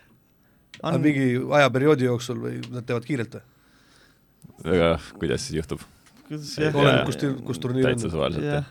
[0.82, 1.26] aga mingi
[1.60, 3.48] ajaperioodi jooksul või nad teevad kiirelt või?
[4.76, 5.82] aga kuidas siis juhtub?
[6.30, 7.18] oleneb, kus,
[7.48, 7.92] kus turniir on.
[7.92, 8.70] täitsa suvaliselt, jah.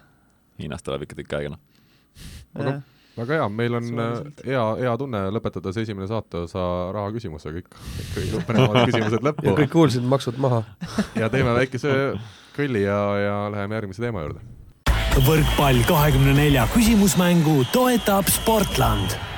[0.62, 2.82] Hiinast tuleb ikka tükk aega, noh.
[3.21, 7.81] Aga väga hea, meil on äh, hea, hea tunne lõpetada see esimene saateosa rahaküsimusega, kõik,
[8.15, 9.47] kõik põnevamad küsimused lõppu.
[9.49, 10.63] ja kõik kuulsid, maksud maha.
[11.19, 11.97] Ja teeme väikese
[12.57, 14.45] kõlli ja, ja läheme järgmise teema juurde.
[15.27, 19.31] võrkpall kahekümne nelja küsimusmängu toetab Sportland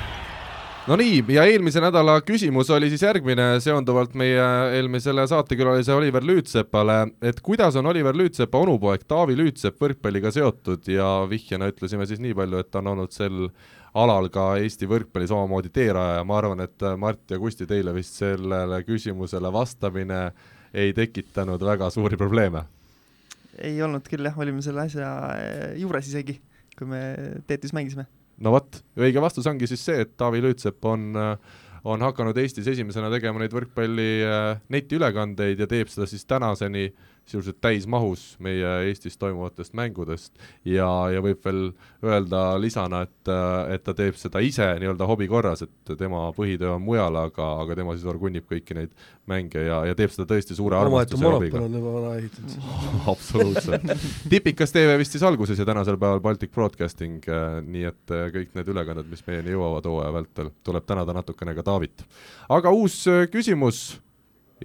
[0.84, 4.44] no nii, ja eelmise nädala küsimus oli siis järgmine, seonduvalt meie
[4.76, 10.84] eelmisele saatekülalise Oliver Lüütsepale, et kuidas on Oliver Lüütsepa onupoeg Taavi Lüütsepp võrkpalliga seotud?
[10.92, 13.46] Ja vihjena ütlesime siis nii palju, et ta on olnud sel
[13.96, 18.82] alal ka Eesti võrkpallis omamoodi teerajaja, ma arvan, et Mart ja Kusti, teile vist sellele
[18.84, 20.26] küsimusele vastamine
[20.74, 22.66] ei tekitanud väga suuri probleeme?
[23.62, 25.08] ei olnud küll jah, olime selle asja
[25.78, 26.40] juures isegi,
[26.74, 27.00] kui me
[27.46, 28.08] Teetis mängisime
[28.42, 31.12] no vot, õige vastus ongi siis see, et Taavi Lüütsepp on,
[31.84, 36.88] on hakanud Eestis esimesena tegema neid võrkpalli äh, netiülekandeid ja teeb seda siis tänaseni.
[36.88, 40.34] äh, sisuliselt täismahus meie Eestis toimuvatest mängudest
[40.68, 41.62] ja, ja võib veel
[42.04, 43.30] öelda lisana, et,
[43.72, 47.78] et ta teeb seda ise nii-öelda hobi korras, et tema põhitöö on mujal, aga, aga
[47.80, 48.92] tema siis orgunnib kõiki neid
[49.30, 51.64] mänge ja, ja teeb seda tõesti suure armastuse hobiga.
[51.64, 52.68] on juba vana ehitatud
[53.14, 53.88] absoluutselt.
[54.28, 57.24] Tipikas TV vist siis alguses ja tänasel päeval Baltic Broadcasting,
[57.64, 61.64] nii et äh, kõik need ülekanded, mis meieni jõuavad hooaja vältel, tuleb tänada natukene ka
[61.64, 62.04] Taavit.
[62.52, 63.94] aga uus äh, küsimus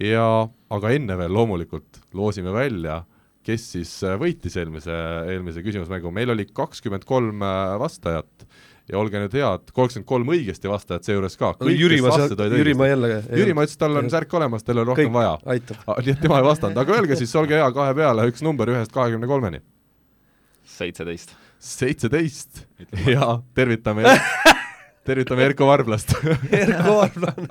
[0.00, 0.26] ja
[0.72, 3.02] aga enne veel loomulikult loosime välja,
[3.46, 4.96] kes siis äh, võitis eelmise,
[5.32, 8.46] eelmise küsimusmängu, meil oli kakskümmend kolm äh, vastajat
[8.90, 11.52] ja olge nüüd head, kolmkümmend kolm õigesti vastajat seejuures ka.
[11.68, 13.10] Jürimaa, Jürimaa jälle.
[13.38, 15.36] Jürimaa ütles, tal on särk olemas, teil on rohkem Kõik, vaja.
[16.06, 18.94] nii et tema ei vastanud, aga öelge siis, olge hea, kahe peale, üks number ühest
[18.94, 19.62] kahekümne kolmeni.
[20.76, 21.36] seitseteist.
[21.60, 22.64] seitseteist
[23.06, 24.16] ja tervitame
[25.04, 26.14] tervitame Erko Varblast
[26.62, 27.48] Erko Varblane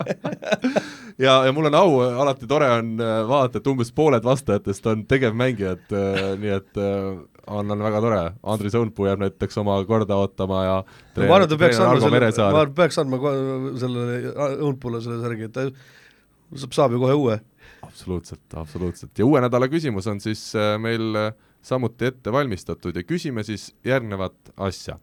[1.20, 5.04] ja, ja mul on au, alati tore on äh, vaadata, et umbes pooled vastajatest on
[5.10, 8.22] tegevmängijad, äh, nii et äh, on, on väga tore.
[8.54, 12.32] Andris Õunpuu jääb näiteks oma korda ootama ja no, ma arvan, ta peaks andma selle,
[12.40, 13.36] ma arvan, peaks andma
[13.82, 17.40] sellele Õunpuule selle särgi, et ta saab, saab ju kohe uue.
[17.86, 19.14] absoluutselt, absoluutselt.
[19.18, 20.52] ja uue nädala küsimus on siis
[20.82, 21.34] meil
[21.66, 24.96] samuti ette valmistatud ja küsime siis järgnevat asja.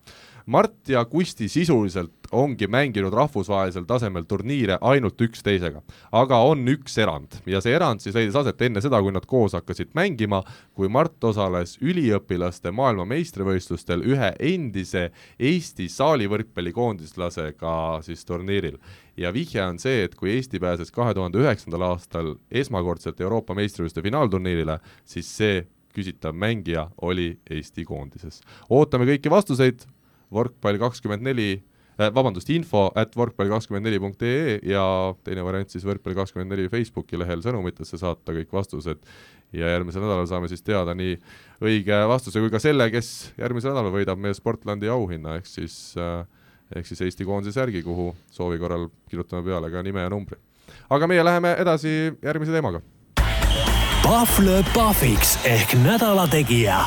[0.47, 5.83] Mart ja Kusti sisuliselt ongi mänginud rahvusvahelisel tasemel turniire ainult üksteisega.
[6.13, 9.53] aga on üks erand ja see erand siis leidis aset enne seda, kui nad koos
[9.59, 10.45] hakkasid mängima,
[10.75, 18.79] kui Mart osales üliõpilaste maailmameistrivõistlustel ühe endise Eesti saalivõrkpallikoondislasega siis turniiril.
[19.17, 24.03] ja vihje on see, et kui Eesti pääses kahe tuhande üheksandal aastal esmakordselt Euroopa meistrivõistluste
[24.03, 25.67] finaalturniirile, siis see
[25.97, 28.41] küsitav mängija oli Eesti koondises.
[28.71, 29.87] ootame kõiki vastuseid,
[30.35, 34.85] võrkpall kakskümmend neli äh, vabandust, info at võrkpall24.ee ja
[35.27, 39.03] teine variant siis võrkpall kakskümmend neli Facebooki lehel sõnumitesse saata kõik vastused
[39.57, 41.19] ja järgmisel nädalal saame siis teada nii
[41.63, 46.25] õige vastuse kui ka selle, kes järgmisel nädalal võidab meie Sportlandi auhinna, ehk siis äh,
[46.75, 50.39] ehk siis Eesti koondise särgi, kuhu soovi korral kirjutame peale ka nime ja numbri.
[50.91, 52.81] aga meie läheme edasi järgmise teemaga.
[54.03, 56.85] Pahv lööb pahviks ehk nädala tegija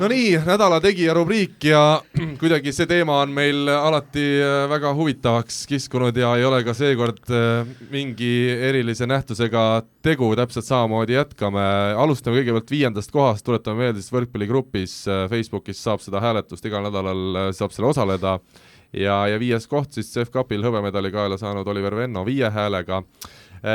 [0.00, 1.80] no nii, nädala tegija rubriik ja
[2.40, 7.30] kuidagi see teema on meil alati äh, väga huvitavaks kiskunud ja ei ole ka seekord
[7.30, 11.64] äh, mingi erilise nähtusega tegu, täpselt samamoodi jätkame.
[12.00, 16.66] alustame kõigepealt viiendast kohast, tuletame meelde siis võrkpalligrupis äh, Facebookis saab seda hääletust.
[16.66, 18.38] Igal nädalal, saab seal osaleda.
[18.94, 23.02] Ja, ja viies koht siis CEF Cupil hõbemedali kaela saanud Oliver Venno viie häälega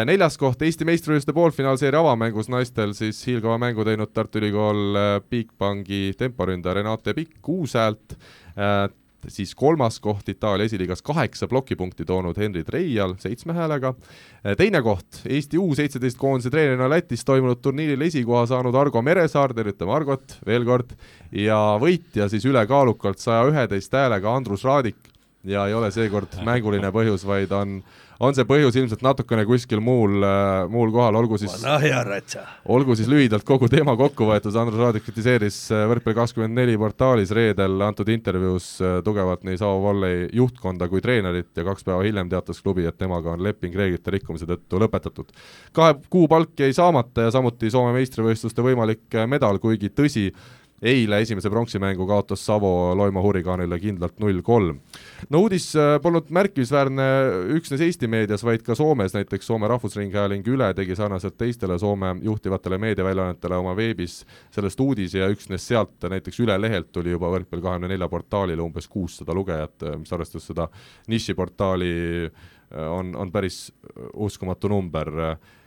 [0.05, 6.11] neljas koht Eesti meistrivõistluste poolfinaalseeria avamängus naistel siis hiilgava mängu teinud Tartu Ülikool äh, Bigbanki
[6.19, 8.13] temporündaja Renate Pikk kuus häält,
[8.53, 8.83] äh,
[9.27, 13.95] siis kolmas koht Itaalia esiliigas kaheksa plokipunkti toonud Henri Treial seitsme häälega,
[14.57, 19.95] teine koht Eesti U seitseteist koondise treenerina Lätis toimunud turniiril esikoha saanud Argo Meresaar, tervitame
[19.97, 20.93] Argot veel kord,
[21.35, 25.01] ja võitja siis ülekaalukalt saja üheteist häälega Andrus Raadik.
[25.47, 27.77] Ja ei ole seekord mänguline põhjus, vaid on
[28.23, 31.53] on see põhjus ilmselt natukene kuskil muul, äh, muul kohal, olgu siis
[32.69, 37.31] olgu siis lühidalt kogu teema kokku võetud, Andrus Raadik kritiseeris äh, Võrkpalli kakskümmend neli portaalis
[37.35, 42.31] reedel antud intervjuus äh, tugevalt nii Savo Volley juhtkonda kui treenerit ja kaks päeva hiljem
[42.31, 45.31] teatas klubi, et temaga on leping reeglite rikkumise tõttu lõpetatud.
[45.73, 50.27] kahe kuu palk jäi saamata ja samuti Soome meistrivõistluste võimalik medal, kuigi tõsi,
[50.81, 54.79] eile esimese pronksimängu kaotas Savo Loima Hurrikanile kindlalt null kolm.
[55.29, 57.07] no uudis äh, polnud märkimisväärne
[57.57, 62.77] üksnes Eesti meedias, vaid ka Soomes, näiteks Soome Rahvusringhääling Üle tegi sarnaselt teistele Soome juhtivatele
[62.77, 64.21] meediaväljaannetele oma veebis
[64.55, 68.87] sellest uudise ja üksnes sealt näiteks Üle lehelt tuli juba võrkpalli kahekümne nelja portaalile umbes
[68.87, 70.69] kuussada lugejat, mis arvestades seda
[71.11, 71.93] nišiportaali
[72.25, 73.67] äh, on, on päris
[74.13, 75.11] uskumatu number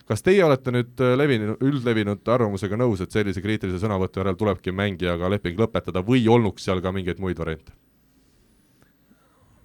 [0.09, 4.75] kas teie olete nüüd äh, levinud, üldlevinud arvamusega nõus, et sellise kriitilise sõnavõtu järel tulebki
[4.75, 7.75] mängijaga leping lõpetada või olnuks seal ka mingeid muid variante?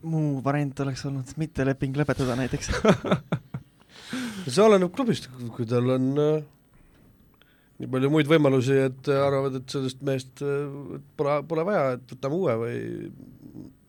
[0.07, 2.69] muu variant oleks olnud mitte leping lõpetada näiteks
[4.53, 6.45] see oleneb klubist, kui tal on äh,
[7.81, 12.41] nii palju muid võimalusi, et arvavad, et sellest mehest äh, pole, pole vaja, et võtame
[12.41, 12.75] uue või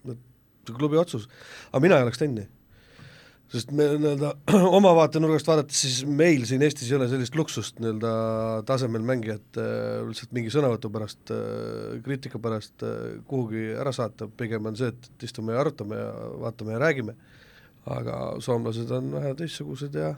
[0.09, 0.23] et
[0.65, 1.29] see klubi otsus.
[1.71, 2.55] aga mina ei oleks teinud nii
[3.53, 4.35] sest me nii-öelda
[4.79, 8.13] oma vaatenurgast vaadates, siis meil siin Eestis ei ole sellist luksust nii-öelda
[8.69, 14.69] tasemel mängijat äh, lihtsalt mingi sõnavõtu pärast äh,, kriitika pärast äh, kuhugi ära saata, pigem
[14.69, 16.11] on see, et, et istume ja arutame ja
[16.45, 17.17] vaatame ja räägime,
[17.99, 20.13] aga soomlased on vähe teistsugused ja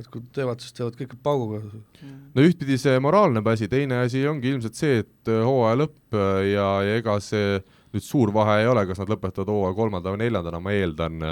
[0.00, 1.60] et kui teevad, siis teevad kõike pauguga.
[2.00, 6.16] no ühtpidi see moraalne asi, teine asi ongi ilmselt see, et hooaja lõpp
[6.48, 7.58] ja, ja ega see
[7.90, 11.24] nüüd suur vahe ei ole, kas nad lõpetavad hooaja kolmanda või neljandana, ma eeldan,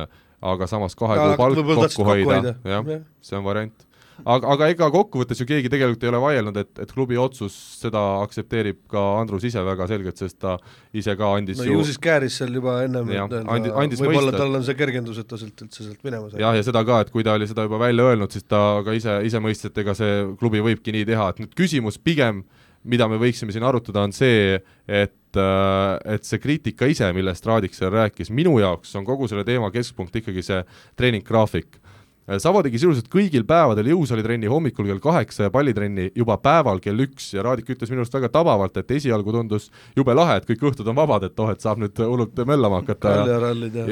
[0.43, 3.89] aga samas kahe kuu palk kokku hoida, jah, see on variant.
[4.27, 8.01] Aga, aga ega kokkuvõttes ju keegi tegelikult ei ole vaielnud, et, et klubi otsus, seda
[8.25, 10.57] aktsepteerib ka Andrus ise väga selgelt, sest ta
[10.97, 15.21] ise ka andis no ju siis kääris seal juba ennem, võib-olla tal on see kergendus,
[15.23, 16.43] et ta sealt üldse sealt minema sai.
[16.43, 18.97] jah, ja seda ka, et kui ta oli seda juba välja öelnud, siis ta ka
[18.99, 22.43] ise, ise mõistis, et ega see klubi võibki nii teha, et nüüd küsimus pigem,
[22.85, 27.93] mida me võiksime siin arutada, on see, et et see kriitika ise, millest Raadik seal
[27.93, 30.63] rääkis, minu jaoks on kogu selle teema keskpunkt ikkagi see
[30.97, 31.77] treeninggraafik.
[31.77, 31.88] Äh,
[32.37, 37.31] Savo tegi sisuliselt kõigil päevadel jõusaalitrenni hommikul kell kaheksa ja pallitrenni juba päeval kell üks.
[37.33, 40.91] Ja Raadik ütles minu arust väga tabavalt, et esialgu tundus jube lahe, et kõik õhtud
[40.93, 43.39] on vabad, et oh, et saab nüüd hullult möllama hakata ja,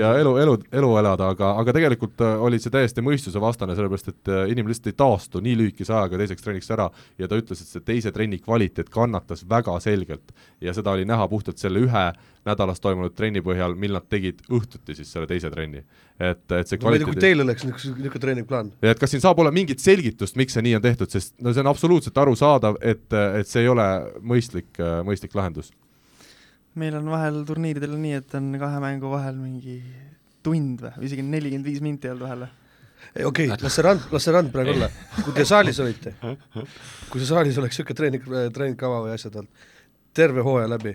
[0.02, 4.32] ja elu, elu, elu elada, aga, aga tegelikult äh, oli see täiesti mõistusevastane, sellepärast et
[4.32, 6.90] äh, inimene lihtsalt ei taastu nii lühikese ajaga teiseks trenniks ära.
[7.16, 10.36] Ja ta ütles, et see teise trenni kvaliteet kannatas väga selgelt.
[10.60, 12.08] Ja seda oli näha puhtalt selle ühe
[12.46, 15.82] nädalas toimunud trenni põhjal, mil nad tegid õhtuti siis selle teise trenni.
[16.18, 17.04] et, et see kvaliteedi...
[17.04, 18.72] tea, kui teil oleks niisugune, niisugune treeningplaan.
[18.82, 21.64] et kas siin saab olla mingit selgitust, miks see nii on tehtud, sest no see
[21.64, 23.06] on absoluutselt arusaadav, et,
[23.40, 23.86] et see ei ole
[24.22, 24.70] mõistlik,
[25.06, 25.72] mõistlik lahendus.
[26.74, 29.80] meil on vahel turniiridel nii, et on kahe mängu vahel mingi
[30.46, 32.46] tund või isegi nelikümmend viis minti olnud vahel
[33.16, 34.88] ei okei okay,, las see rand, las see rand praegu olla.
[35.22, 36.14] kui te saalis olite,
[37.10, 39.66] kui see saalis oleks niisugune treening, treeningkava või asjad olnud,
[40.16, 40.94] terve hooaja läbi,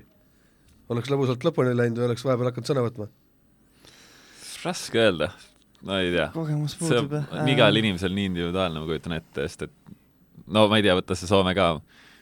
[0.89, 3.07] oleks lõbusalt lõpuni läinud või oleks vahepeal hakanud sõna võtma?
[4.61, 5.31] raske öelda,
[5.87, 6.27] no ei tea.
[6.33, 7.47] kogemus puudub jah.
[7.49, 9.95] igal inimesel nii individuaalne, ma kujutan ette, sest et
[10.45, 11.69] no ma ei tea, võta see Soome ka,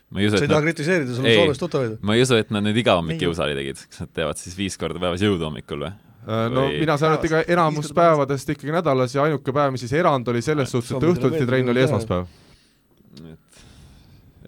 [0.10, 1.97] ma ei usu, sa ei taha kritiseerida, sul on Soomest tuttavaid?
[2.05, 4.80] ma ei usu, et nad nüüd iga hommik jõusaali tegid, kas nad teevad siis viis
[4.80, 5.91] korda päevas jõudu hommikul või?
[6.30, 6.80] Äh, no või...
[6.84, 10.28] mina saan aru, et ikka enamus päevadest ikkagi nädalas ja ainuke päev, mis siis erand
[10.32, 12.30] oli selles suhtes, et õhtuti trenn oli esmaspäev.
[13.34, 13.62] et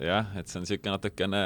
[0.08, 1.44] jah, et see on niisugune natukene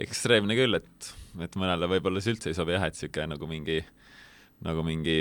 [0.00, 1.12] ekstreemne küll, et,
[1.44, 3.78] et mõnele võib-olla see üldse ei sobi jah, et niisugune nagu mingi,
[4.64, 5.16] nagu mingi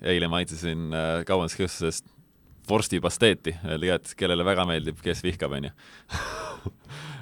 [0.00, 2.08] eile maitsesin äh, kaubanduskeskusest
[2.70, 5.72] vorstipasteeti, et kellele väga meeldib, kes vihkab, onju.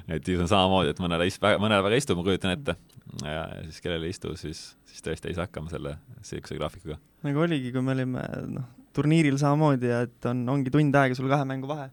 [0.09, 2.75] Et siis on samamoodi, et mõnele ist-, mõnele väga istub, ma kujutan ette,
[3.21, 6.97] ja siis kellele ei istu, siis, siis tõesti ei saa hakkama selle niisuguse graafikuga.
[7.27, 8.23] nagu oligi, kui me olime
[8.55, 11.91] noh, turniiril samamoodi ja et on, ongi tund aega sul kahe mängu vahe,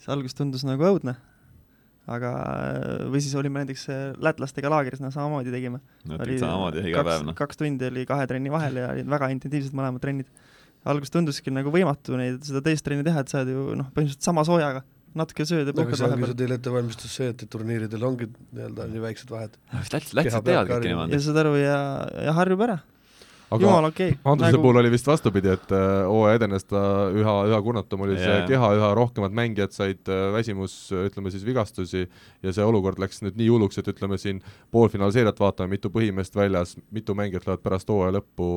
[0.00, 1.14] siis alguses tundus nagu õudne,
[2.08, 2.32] aga
[3.12, 3.86] või siis olime näiteks
[4.24, 5.80] lätlastega laagris, noh samamoodi tegime.
[6.08, 7.36] no tegid samamoodi iga päev, noh.
[7.38, 10.30] kaks tundi oli kahe trenni vahel ja olid väga intensiivsed mõlemad trennid.
[10.88, 14.30] alguses tunduski nagu võimatu neid, seda teist trenni teha, et sa oled ju noh, põhimõtteliselt
[14.30, 14.84] sama soojaga
[15.18, 16.10] natuke sööd ja puhkad vahepeal.
[16.12, 19.56] see ongi teil ettevalmistus see, et turniiridel ongi nii-öelda nii väiksed vahed.
[19.72, 21.16] lätlased teavad kõike niimoodi.
[21.16, 21.80] ja saad aru ja,
[22.28, 22.78] ja harjub ära
[23.48, 24.20] aga jumal okei okay..
[24.32, 24.62] Andruse nagu...
[24.64, 26.82] puhul oli vist vastupidi, et äh, hooaja edenes ta
[27.14, 28.26] üha, üha kurnatum oli yeah.
[28.26, 33.22] see keha, üha rohkemad mängijad said äh, väsimus, ütleme siis vigastusi ja see olukord läks
[33.24, 34.42] nüüd nii hulluks, et ütleme siin
[34.74, 38.50] poolfinaalseeriat vaatame, mitu põhimeest väljas, mitu mängijat lähevad pärast hooaja lõppu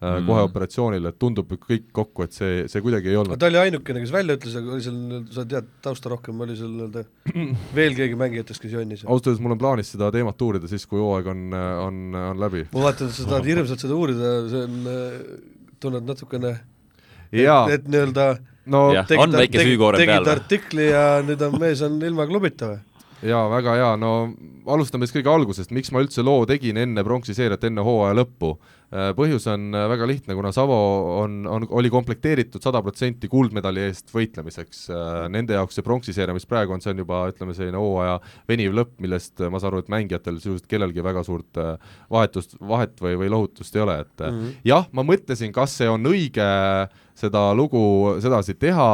[0.00, 0.26] mm.
[0.26, 3.38] kohe operatsioonile, et tundub kõik kokku, et see, see kuidagi ei olnud.
[3.40, 4.98] ta oli ainukene, kes välja ütles, aga oli seal,
[5.34, 7.04] sa tead tausta rohkem, oli seal nii-öelda
[7.78, 9.04] veel keegi mängijatest, kes jonnis?
[9.06, 11.46] ausalt öeldes mul on plaanis seda teemat uurida siis, kui hooaeg on,
[11.86, 12.66] on, on läbi.
[12.74, 15.18] ma vaatan, et sa tahad hirmsalt seda uurida, see on, äh,
[15.80, 16.54] tunned natukene
[17.30, 18.30] et, et nii-öelda
[18.70, 20.32] no tegid, peal või?
[20.32, 22.86] artikli ja nüüd on mees on ilma klubita või?
[23.26, 24.12] Jaa, väga hea, no
[24.70, 28.54] alustame siis kõige algusest, miks ma üldse loo tegin enne pronksi seeriat, enne hooaja lõppu.
[28.90, 30.76] Äh, põhjus on äh, väga lihtne, kuna Savo
[31.20, 34.80] on, on, oli komplekteeritud sada protsenti kuldmedali eest võitlemiseks.
[34.90, 38.18] Äh, nende jaoks see pronksi seeria, mis praegu on, see on juba ütleme, selline hooaja
[38.50, 41.62] veniv lõpp, millest ma saan aru, et mängijatel sisuliselt kellelgi väga suurt
[42.10, 44.58] vahetust, vahet või, või lohutust ei ole, et mm -hmm.
[44.72, 46.50] jah, ma mõtlesin, kas see on õige
[47.20, 48.90] seda lugu sedasi teha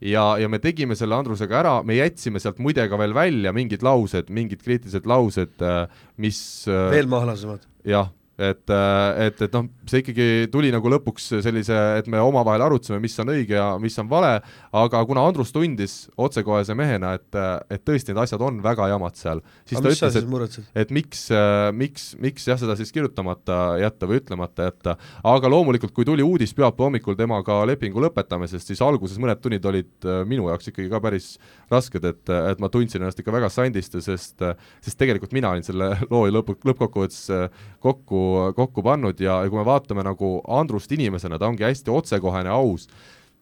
[0.00, 3.84] ja, ja me tegime selle Andrusega ära, me jätsime sealt muide ka veel välja mingid
[3.86, 5.84] laused, mingid kriitilised laused, äh,
[6.22, 7.66] mis äh, veel mahalasemad?
[7.86, 12.66] jah et, äh, et, et noh, see ikkagi tuli nagu lõpuks sellise, et me omavahel
[12.66, 14.34] arutasime, mis on õige ja mis on vale,
[14.76, 17.38] aga kuna Andrus tundis otsekohese mehena, et,
[17.72, 21.22] et tõesti need asjad on väga jamad seal, siis aga ta ütles, et, et miks,
[21.80, 24.96] miks, miks jah, seda siis kirjutamata jätta või ütlemata jätta,
[25.32, 30.10] aga loomulikult, kui tuli uudis pühapäeva hommikul temaga lepingu lõpetamisest, siis alguses mõned tunnid olid
[30.28, 31.32] minu jaoks ikkagi ka päris
[31.72, 34.44] rasked, et, et ma tundsin ennast ikka väga sandiste, sest,
[34.84, 37.24] sest tegelikult mina olin selle loo lõpu, lõppkokkuvõttes
[37.80, 38.25] kokku
[38.56, 42.88] kokku pannud ja, ja kui me vaatame nagu Andrust inimesena, ta ongi hästi otsekohene, aus,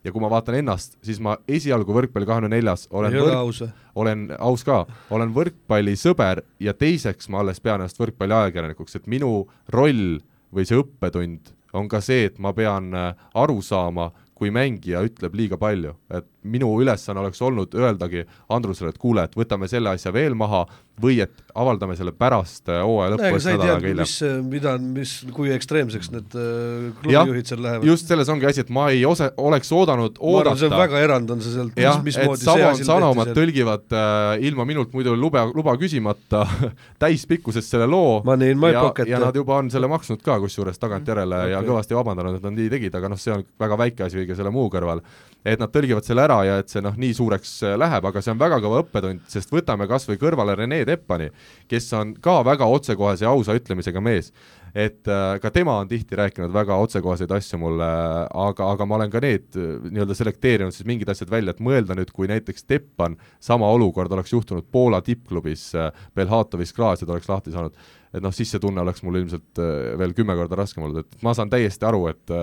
[0.05, 3.63] ja kui ma vaatan ennast, siis ma esialgu võrkpalli kahekümne neljas olen võrk, aus.
[3.97, 4.83] olen aus ka,
[5.15, 9.33] olen võrkpallisõber ja teiseks ma alles pean ennast võrkpalliajakirjanikuks, et minu
[9.73, 10.19] roll
[10.55, 15.35] või see õppetund on ka see, et ma pean äh, aru saama, kui mängija ütleb
[15.39, 20.13] liiga palju, et minu ülesanne oleks olnud öeldagi Andrusele, et kuule, et võtame selle asja
[20.15, 20.65] veel maha
[21.01, 23.39] või et avaldame selle pärast äh, hooaja lõppu.
[23.43, 27.87] sa ei tea, mis, äh, mida, mis, kui ekstreemseks need äh, klubijuhid seal lähevad.
[27.89, 30.61] just selles ongi asi, et ma ei ose-, oleks oodanud oodata.
[30.61, 34.69] see on väga erand, on see sealt, mis, mismoodi see asi Sanomat tõlgivad äh, ilma
[34.69, 36.45] minult muidu lube, luba küsimata
[37.03, 41.57] täispikkusest selle loo ja, ja nad juba on selle maksnud ka kusjuures tagantjärele okay.
[41.57, 44.39] ja kõvasti vabandanud, et nad nii tegid, aga noh, see on väga väike asi kõige
[44.39, 45.03] selle muu kõrval
[45.45, 48.33] et nad tõlgivad selle ära ja et see noh, nii suureks äh, läheb, aga see
[48.35, 51.31] on väga kõva õppetund, sest võtame kas või kõrvale Rene Teppani,
[51.71, 54.33] kes on ka väga otsekohese ja ausa ütlemisega mees.
[54.75, 57.87] et äh, ka tema on tihti rääkinud väga otsekoheseid asju mulle,
[58.27, 61.95] aga, aga ma olen ka need äh, nii-öelda selekteerinud siis mingid asjad välja, et mõelda
[61.95, 65.71] nüüd, kui näiteks Teppan, sama olukord oleks juhtunud Poola tippklubis
[66.17, 67.79] Belhatovis Klaased oleks lahti saanud,
[68.15, 69.63] et noh, siis see tunne oleks mul ilmselt
[69.99, 72.35] veel kümme korda raskem olnud, et ma saan täiesti aru, et,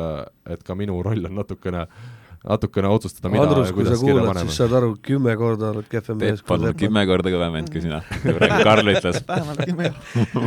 [0.55, 2.09] et ka minu roll on natukene äh,
[2.41, 4.49] natukene otsustada, mida Andrus, ja kuidas kirja paneme.
[4.49, 6.41] siis saad aru, kümme korda oled kehvem mees.
[6.41, 8.01] Peep on kümme korda kõvem vend kui sina,
[8.65, 9.21] Karl ütles.
[9.29, 9.91] vähemalt kümme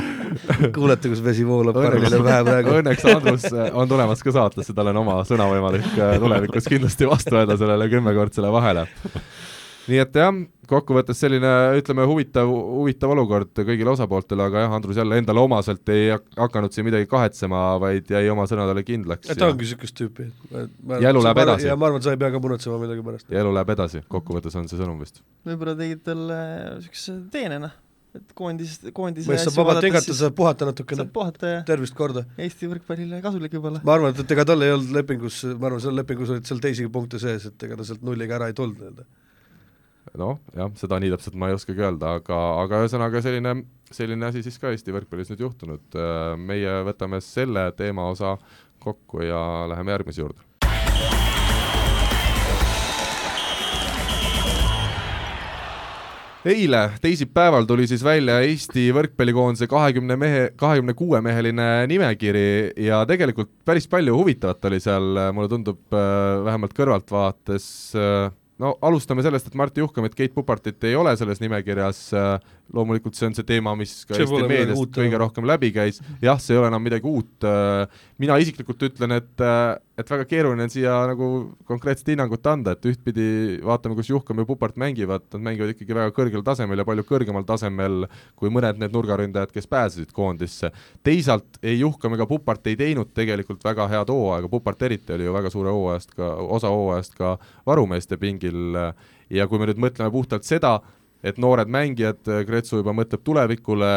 [0.77, 2.77] kuulete, kus vesi voolab Karlile pähe praegu.
[2.81, 7.11] Õnneks Andrus äh, on tulemas ka saatesse, tal on oma sõna võimalik äh, tulevikus kindlasti
[7.11, 8.89] vastu öelda sellele kümmekordsele vahele
[9.91, 10.33] nii et jah,
[10.71, 16.11] kokkuvõttes selline, ütleme, huvitav, huvitav olukord kõigile osapooltele, aga jah, Andrus jälle endale omaselt ei
[16.15, 19.31] hakanud siin midagi kahetsema, vaid jäi oma sõnadele kindlaks.
[19.31, 20.29] ta ongi niisugust tüüpi.
[21.01, 21.71] ja elu läheb edasi.
[21.71, 23.31] ja ma arvan, et sa ei pea ka muretsema millegi pärast.
[23.31, 25.25] ja elu läheb edasi, kokkuvõttes on see sõnum vist.
[25.47, 26.39] võib-olla tegid talle
[26.77, 27.81] niisuguse teene, noh
[28.15, 31.09] et koondis, koondise mees saab vabalt hingata, saab puhata natukene.
[31.67, 32.23] tervist korda.
[32.39, 33.83] Eesti võrkpallile kasulik võib-olla.
[33.83, 36.93] ma arvan, et ega tal ei olnud lepingus, ma arvan, seal lepingus olid seal teisigi
[36.95, 39.09] punkte sees, et ega ta sealt nulliga ära ei tulnud nii-öelda
[40.19, 43.57] noh, jah, seda nii täpselt ma ei oskagi öelda, aga, aga ühesõnaga selline,
[43.95, 46.01] selline asi siis ka Eesti võrkpallis nüüd juhtunud.
[46.39, 48.37] meie võtame selle teema osa
[48.85, 49.41] kokku ja
[49.73, 50.43] läheme järgmise juurde.
[56.45, 63.49] eile, teisipäeval tuli siis välja Eesti võrkpallikoondise kahekümne mehe, kahekümne kuue meheline nimekiri ja tegelikult
[63.65, 65.97] päris palju huvitavat oli seal, mulle tundub
[66.45, 67.71] vähemalt kõrvaltvaates
[68.63, 72.03] no alustame sellest, et Martti Juhkamit, Keit Pupartit ei ole selles nimekirjas,
[72.75, 76.39] loomulikult see on see teema, mis ka see Eesti meediast kõige rohkem läbi käis, jah,
[76.43, 77.49] see ei ole enam midagi uut,
[78.23, 79.45] mina isiklikult ütlen, et
[79.95, 81.27] et väga keeruline on siia nagu
[81.69, 86.11] konkreetset hinnangut anda, et ühtpidi vaatame, kus Juhkam ja Pupart mängivad, nad mängivad ikkagi väga
[86.17, 90.73] kõrgel tasemel ja palju kõrgemal tasemel kui mõned need nurgaründajad, kes pääsesid koondisse.
[91.07, 95.33] teisalt ei Juhkam ega Pupart ei teinud tegelikult väga head hooaega, Pupart eriti oli ju
[95.37, 98.44] väga suure hooajast ka, osa hooajast ka varumeeste pingil
[99.31, 100.79] ja kui me nüüd mõtleme puhtalt seda,
[101.25, 103.89] et noored mängijad, Kretsu juba mõtleb tulevikule,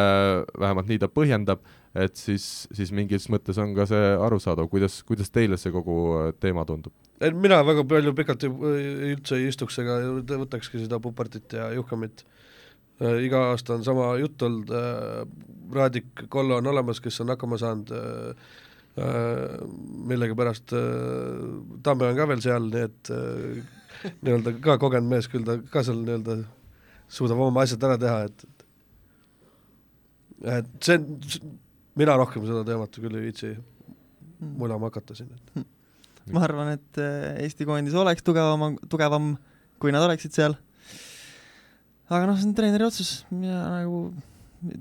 [0.60, 1.66] vähemalt nii ta põhjendab,
[1.98, 6.32] et siis, siis mingis mõttes on ka see arusaadav, kuidas, kuidas teile see kogu äh,
[6.40, 6.96] teema tundub?
[7.18, 12.22] mina väga palju pikalt üldse ei istuks ega võtakski seda Pupartit ja Juhkamit
[13.02, 13.24] äh,.
[13.26, 15.24] iga aasta on sama jutt olnud äh,,
[15.74, 18.54] Raadik Kollo on olemas, kes on hakkama saanud äh,
[19.02, 19.66] äh
[20.12, 21.42] millegipärast äh,
[21.84, 23.12] Tamme on ka veel seal, nii et
[24.04, 26.38] äh, nii-öelda ka kogenud mees, küll ta ka seal nii-öelda
[27.12, 28.46] suudab oma asjad ära teha, et
[30.58, 31.00] et see,
[31.98, 33.56] mina rohkem seda teemat küll ei viitsi
[34.40, 35.68] mulama hakata siin, et hmm.
[36.36, 39.36] ma arvan, et äh, Eesti koondis oleks tugevam, tugevam,
[39.82, 40.58] kui nad oleksid seal.
[42.08, 44.04] aga noh, see on treeneri otsus, mina nagu,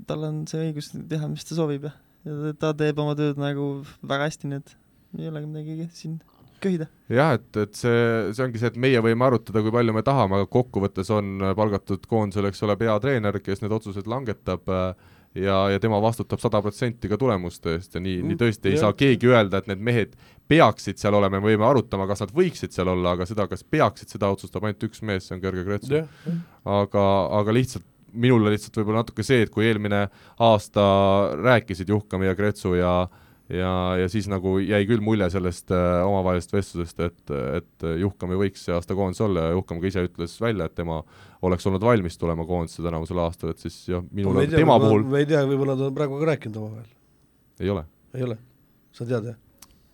[0.09, 1.95] tal on see õigus teha, mis ta soovib ja,
[2.27, 3.69] ja ta teeb oma tööd nagu
[4.01, 4.75] väga hästi, nii et
[5.17, 6.19] ei olegi midagi siin
[6.63, 6.87] köhida.
[7.09, 7.99] jah, et, et see,
[8.33, 12.07] see ongi see, et meie võime arutada, kui palju me tahame, aga kokkuvõttes on palgatud
[12.09, 17.09] koondisele, eks ole, peatreener, kes need otsused langetab äh, ja, ja tema vastutab sada protsenti
[17.09, 18.87] ka tulemuste eest ja nii mm,, nii tõesti ei jah.
[18.87, 20.15] saa keegi öelda, et need mehed
[20.47, 24.09] peaksid seal olema, me võime arutama, kas nad võiksid seal olla, aga seda, kas peaksid,
[24.13, 26.01] seda otsustab ainult üks mees, see on Gerge Kretsu.
[26.63, 27.05] aga,
[27.41, 27.85] aga lihtsalt
[28.17, 30.05] minule lihtsalt võib-olla natuke see, et kui eelmine
[30.41, 30.83] aasta
[31.43, 32.93] rääkisid Juhkami ja Kretsu ja
[33.49, 33.71] ja,
[34.01, 38.67] ja siis nagu jäi küll mulje sellest äh, omavahelisest vestlusest, et, et Juhkam ei võiks
[38.67, 40.99] see aasta koondises olla ja Juhkam ka ise ütles välja, et tema
[41.47, 45.23] oleks olnud valmis tulema koondisse tänavusel aastal, et siis jah, minul no, tema puhul me
[45.23, 46.93] ei tea, võib-olla nad on praegu ka rääkinud omavahel.
[47.63, 47.85] ei ole?
[48.17, 48.39] ei ole?
[48.91, 49.39] sa tead, jah?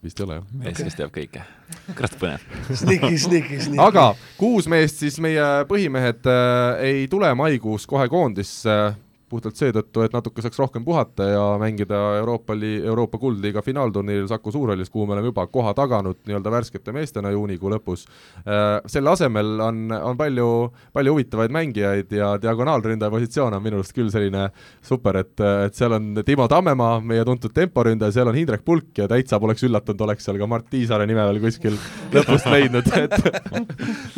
[0.03, 0.49] vist ei ole jah.
[0.51, 1.45] mees okay., kes teab kõike.
[1.93, 2.49] kurat põnev
[2.81, 3.81] Sniki, sniki, sniki.
[3.83, 8.99] aga kuus meest siis meie põhimehed äh, ei tule maikuus kohe koondisse äh,,
[9.33, 14.53] puhtalt seetõttu, et natuke saaks rohkem puhata ja mängida Euroopa li-, Euroopa kuldliiga finaalturniiril Saku
[14.53, 18.05] Suurhallis, kuhu me oleme juba koha taganud nii-öelda värskete meestena juunikuu lõpus.
[18.43, 20.49] Äh, selle asemel on, on palju,
[20.93, 24.47] palju huvitavaid mängijaid ja diagonaalründaja positsioon on minu arust küll selline
[24.85, 25.33] super, et,
[25.67, 29.65] et seal on Timo Tammemaa, meie tuntud temporündaja, seal on Hindrek Pulk ja täitsa poleks
[29.65, 31.77] üllatunud, oleks seal ka Mart Tiisaare nime veel kuskil
[32.13, 33.17] lõpust leidnud, et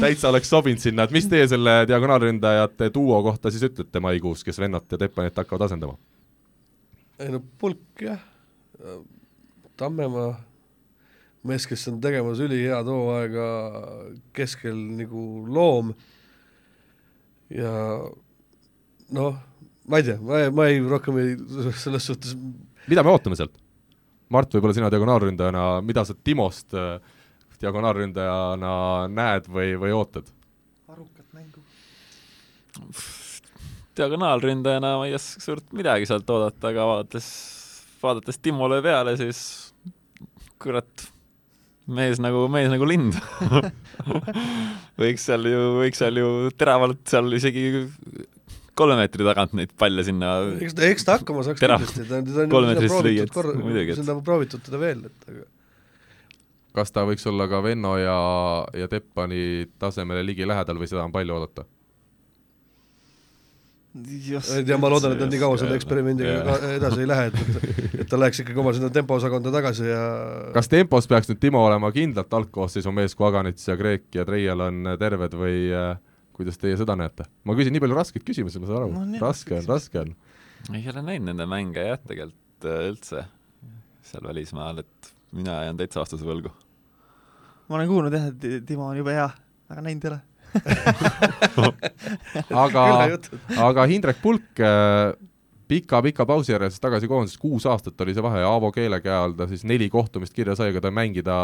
[0.02, 4.60] täitsa oleks sobinud sinna, et mis teie selle diagonaalründajate duo kohta siis ütlete maikuus, kes
[4.62, 5.96] vennad ja Teppanit hakkavad asendama?
[7.22, 8.20] ei no Pulk jah,
[9.80, 10.34] Tammemaa
[11.46, 13.48] mees, kes on tegemas ülihead hooaega
[14.36, 15.92] keskel nagu loom
[17.54, 17.72] ja
[19.16, 19.38] noh,
[19.86, 21.36] ma ei tea, ma ei, ma ei, rohkem ei,
[21.78, 22.34] selles suhtes
[22.90, 23.56] mida me ootame sealt?
[24.34, 26.98] Mart, võib-olla sina diagonaalründajana, mida sa Timost äh,
[27.62, 28.72] diagonaalründajana
[29.14, 30.32] näed või, või ootad?
[30.92, 31.62] arukat mängu
[33.98, 37.28] diagonaalründajana ma ei oska suurt midagi sealt oodata, aga vaadates,
[38.02, 39.42] vaadates Timole peale, siis
[40.62, 41.08] kurat,
[41.96, 43.18] mees nagu, mees nagu lind
[45.02, 47.68] võiks seal ju, võiks seal ju teravalt seal isegi
[48.76, 51.84] kolme meetri tagant neid palle sinna eks ta, eks ta hakkama saaks Terav.
[51.84, 53.58] kindlasti, ta on, ta on ju proovitud korra,
[54.00, 55.46] seda on proovitud teda veel, et aga
[56.76, 58.18] kas ta võiks olla ka Venno ja,
[58.76, 61.64] ja Teppani tasemele ligilähedal või seda on palju oodata?
[63.96, 68.10] Ei tea, ma loodan, et nad nii kaua selle eksperimendiga edasi ei lähe, et, et
[68.12, 70.02] ta läheks ikkagi oma sinna tempoosakonda tagasi ja
[70.56, 74.66] kas tempos peaks nüüd Timo olema kindlalt algkoosseisu mees, kui Aganits ja Kreek ja Treial
[74.68, 75.70] on terved või
[76.36, 77.24] kuidas teie seda näete?
[77.48, 80.12] ma küsin nii palju raskeid küsimusi, ma saan aru No raske on, raske on.
[80.76, 83.26] ei ole näinud nende mänge jah, tegelikult äh, üldse
[84.06, 86.52] seal välismaal, et mina jään täitsa vastuse võlgu.
[87.70, 89.30] ma olen kuulnud jah, et Timo on jube hea,
[89.72, 90.24] aga näinud ei ole.
[92.66, 92.88] aga,
[93.68, 94.64] aga Hindrek Pulk
[95.68, 99.36] pika-pika pausi järel siis tagasi koondises, kuus aastat oli see vahe, Aavo Keele käe all
[99.38, 101.36] ta siis neli kohtumist kirja sai, aga ta mängida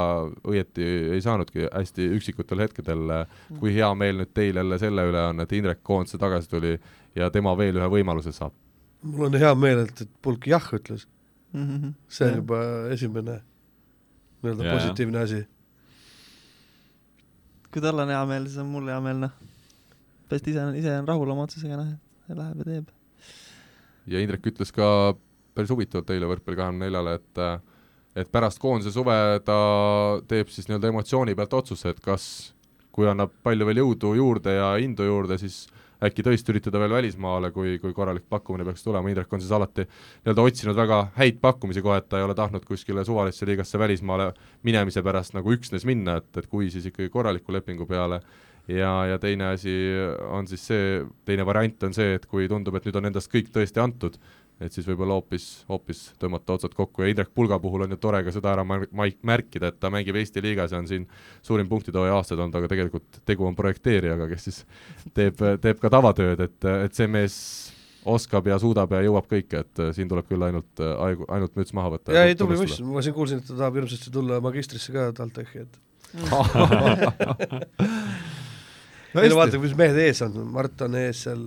[0.47, 3.16] õieti ei saanudki, hästi üksikutel hetkedel.
[3.59, 6.76] kui hea meel nüüd teil jälle selle üle on, et Hindrek koondise tagasi tuli
[7.18, 8.53] ja tema veel ühe võimaluse saab?
[9.01, 11.07] mul on hea meel, et, et Pulk jah ütles.
[11.53, 11.95] Mhm.
[12.07, 12.62] see on juba
[12.93, 13.41] esimene
[14.41, 15.41] nii-öelda positiivne asi.
[17.72, 19.36] Kui tal on hea meel, siis on mul hea meel, noh.
[20.32, 21.91] best ise on, ise on rahul oma otsusega, noh,
[22.28, 22.95] et läheb ja teeb.
[24.11, 24.88] ja Indrek ütles ka
[25.55, 27.43] päris huvitavalt eile võrkpalli kahekümne neljale, et
[28.22, 29.13] et pärast koondise suve
[29.47, 29.57] ta
[30.28, 32.26] teeb siis nii-öelda emotsiooni pealt otsuse, et kas,
[32.91, 35.63] kui annab palju veel jõudu juurde ja indu juurde, siis
[36.05, 39.85] äkki tõesti üritada veel välismaale, kui, kui korralik pakkumine peaks tulema, Indrek on siis alati
[39.85, 44.31] nii-öelda otsinud väga häid pakkumisi kohe, et ta ei ole tahtnud kuskile suvalisse liigasse välismaale
[44.67, 48.21] minemise pärast nagu üksnes minna, et, et kui, siis ikkagi korraliku lepingu peale.
[48.69, 49.71] Ja, ja teine asi
[50.29, 53.49] on siis see, teine variant on see, et kui tundub, et nüüd on endast kõik
[53.51, 54.19] tõesti antud,
[54.62, 57.03] et siis võib-olla hoopis, hoopis tõmmata otsad kokku.
[57.03, 60.43] Ja Indrek Pulga puhul on ju tore ka seda ära märkida, et ta mängib Eesti
[60.43, 61.07] liigas ja on siin
[61.45, 64.64] suurim punktitooja aastaid olnud, aga tegelikult tegu on projekteerijaga, kes siis
[65.18, 67.36] teeb, teeb ka tavatööd, et, et see mees
[68.05, 72.16] oskab ja suudab ja jõuab kõike, et siin tuleb küll ainult, ainult müts maha võtta.
[72.16, 75.57] jaa, ei tubli poiss, ma siin kuulsin, et ta tahab hirmsasti tulla magistrisse ka TalTechi,
[75.68, 75.74] et
[79.14, 81.41] no ei no vaata, mis mehed ees on, Mart on ees seal,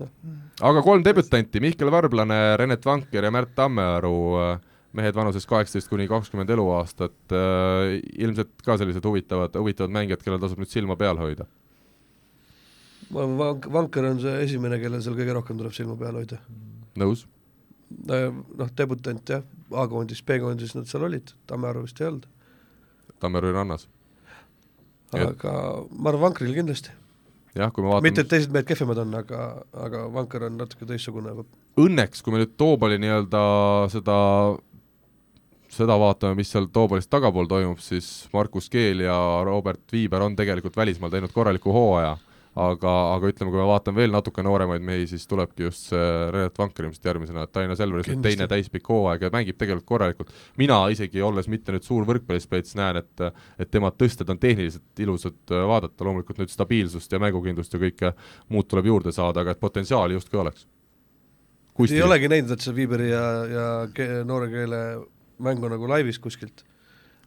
[0.00, 0.12] noh.
[0.60, 4.14] aga kolm debütanti, Mihkel Varblane, Renet Vanker ja Märt Tammearu,
[4.94, 7.16] mehed vanuses kaheksateist kuni kakskümmend eluaastat,
[8.14, 11.46] ilmselt ka sellised huvitavad, huvitavad mängijad, kellel tasub nüüd silma peal hoida.
[13.10, 16.40] ma arvan, Vank-, Vanker on see esimene, kellel seal kõige rohkem tuleb silma peal hoida.
[17.00, 17.26] nõus?
[17.94, 22.26] noh, debütant jah, A-koondis, B-koondis nad seal olid, Tammearu vist ei olnud.
[23.22, 23.88] Tammearu oli rannas.
[25.14, 25.54] aga
[25.90, 26.94] ma arvan, Vankril kindlasti
[27.54, 29.46] jah, kui ma vaatan mitte, et teised mehed kehvemad on, aga,
[29.86, 31.34] aga Vanker on natuke teistsugune.
[31.80, 33.42] Õnneks, kui me nüüd Toobali nii-öelda
[33.94, 34.18] seda,
[35.74, 40.76] seda vaatame, mis seal Toobalist tagapool toimub, siis Markus Keel ja Robert Viiber on tegelikult
[40.78, 42.16] välismaal teinud korraliku hooaja
[42.54, 46.58] aga, aga ütleme, kui me vaatame veel natuke nooremaid mehi, siis tulebki just see Renat
[46.58, 50.30] Vanker ilmselt järgmisena, et Tallinna Selveris nüüd teine täispikk hooaeg ja mängib tegelikult korralikult.
[50.60, 53.24] mina isegi, olles mitte nüüd suur võrkpallispets, näen, et
[53.58, 58.14] et tema tõsted on tehniliselt ilusad vaadata, loomulikult nüüd stabiilsust ja mängukindlust ja kõike
[58.48, 60.68] muud tuleb juurde saada, aga et potentsiaali justkui oleks.
[61.90, 64.80] Ei olegi näinud, et see Viiberi ja, ja ke, noore keele
[65.42, 66.62] mängu nagu laivis kuskilt.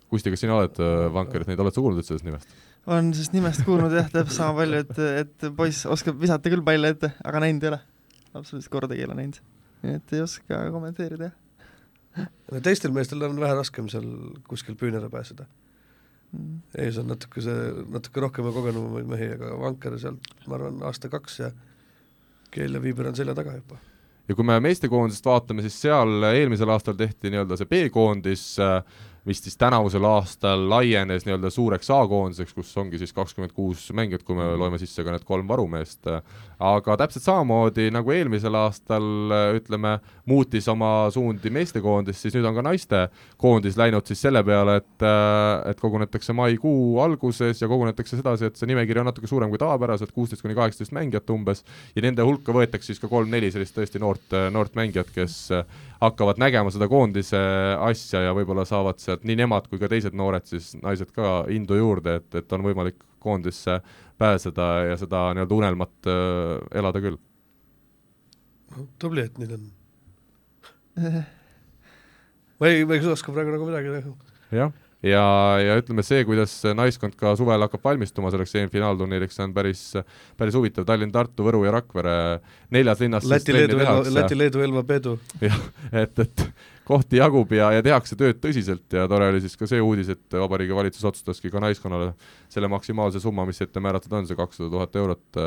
[0.08, 0.80] Kusti, kas sina oled
[1.14, 2.58] Vankerit, neid oled sa kuulnud üldse sellest nimest?
[2.88, 6.94] on sellest nimest kuulnud jah, täpselt sama palju, et, et poiss oskab visata küll palle
[6.96, 7.80] ette, aga näinud ei ole.
[8.32, 9.42] absoluutselt kordagi ei ole näinud.
[9.84, 12.62] nii et ei oska kommenteerida, jah.
[12.64, 14.08] teistel meestel on vähe raskem seal
[14.48, 15.46] kuskil püünele pääseda
[16.32, 16.62] mm..
[16.86, 21.40] ees on natuke see, natuke rohkem ja kogenumaid mehi, aga Vanker sealt, ma arvan, aasta-kaks
[21.44, 21.52] ja
[22.52, 23.82] Keel ja Viiber on selja taga juba
[24.28, 28.80] ja kui me meestekoondisest vaatame, siis seal eelmisel aastal tehti nii-öelda see B-koondis äh,
[29.28, 34.38] mis siis tänavusel aastal laienes nii-öelda suureks A-koondiseks, kus ongi siis kakskümmend kuus mängijat, kui
[34.38, 34.60] me mhm.
[34.62, 36.08] loeme sisse ka need kolm varumeest.
[36.58, 39.04] aga täpselt samamoodi nagu eelmisel aastal
[39.54, 45.06] ütleme, muutis oma suundi meestekoondis, siis nüüd on ka naistekoondis läinud siis selle peale, et
[45.70, 50.16] et kogunetakse maikuu alguses ja kogunetakse sedasi, et see nimekiri on natuke suurem kui tavapäraselt,
[50.16, 51.62] kuusteist kuni kaheksateist mängijat umbes,
[51.96, 55.38] ja nende hulka võetakse siis ka kolm-neli sellist tõesti noort, noort mängijat, kes
[56.02, 57.40] hakkavad nägema seda koondise
[57.82, 61.78] asja ja võib-olla saavad sealt nii nemad kui ka teised noored siis naised ka indu
[61.80, 63.82] juurde, et, et on võimalik koondisse
[64.18, 67.18] pääseda ja seda nii-öelda unelmat äh, elada küll.
[69.00, 69.70] tubli, et neid on
[72.60, 74.14] ma ei, ma ei oska praegu nagu midagi teha.
[74.52, 74.72] jah
[75.06, 75.24] ja,
[75.62, 79.84] ja ütleme, see, kuidas naiskond ka suvel hakkab valmistuma selleks EM-finaalturniiriks, see on päris,
[80.40, 82.16] päris huvitav, Tallinn, Tartu, Võru ja Rakvere
[82.74, 83.78] neljas linnas Läti, Leedu,
[84.14, 85.18] Läti, Leedu, Elva, Peedu.
[85.48, 86.48] jah, et, et
[86.88, 90.38] kohti jagub ja, ja tehakse tööd tõsiselt ja tore oli siis ka see uudis, et
[90.40, 92.14] Vabariigi Valitsus otsustaski ka naiskonnale
[92.52, 95.42] selle maksimaalse summa, mis ette määratud on, see kakssada tuhat eurot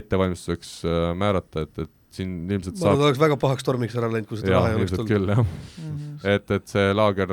[0.00, 4.40] ettevalmistuseks äh, määrata, et, et siin ilmselt ta oleks väga pahaks tormiks ära läinud, kui
[4.40, 5.10] seda raha ei oleks tulnud.
[5.10, 5.86] küll, jah mm.
[5.86, 6.28] -hmm.
[6.34, 7.32] et, et see laager,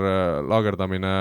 [0.49, 1.13] laagerdamine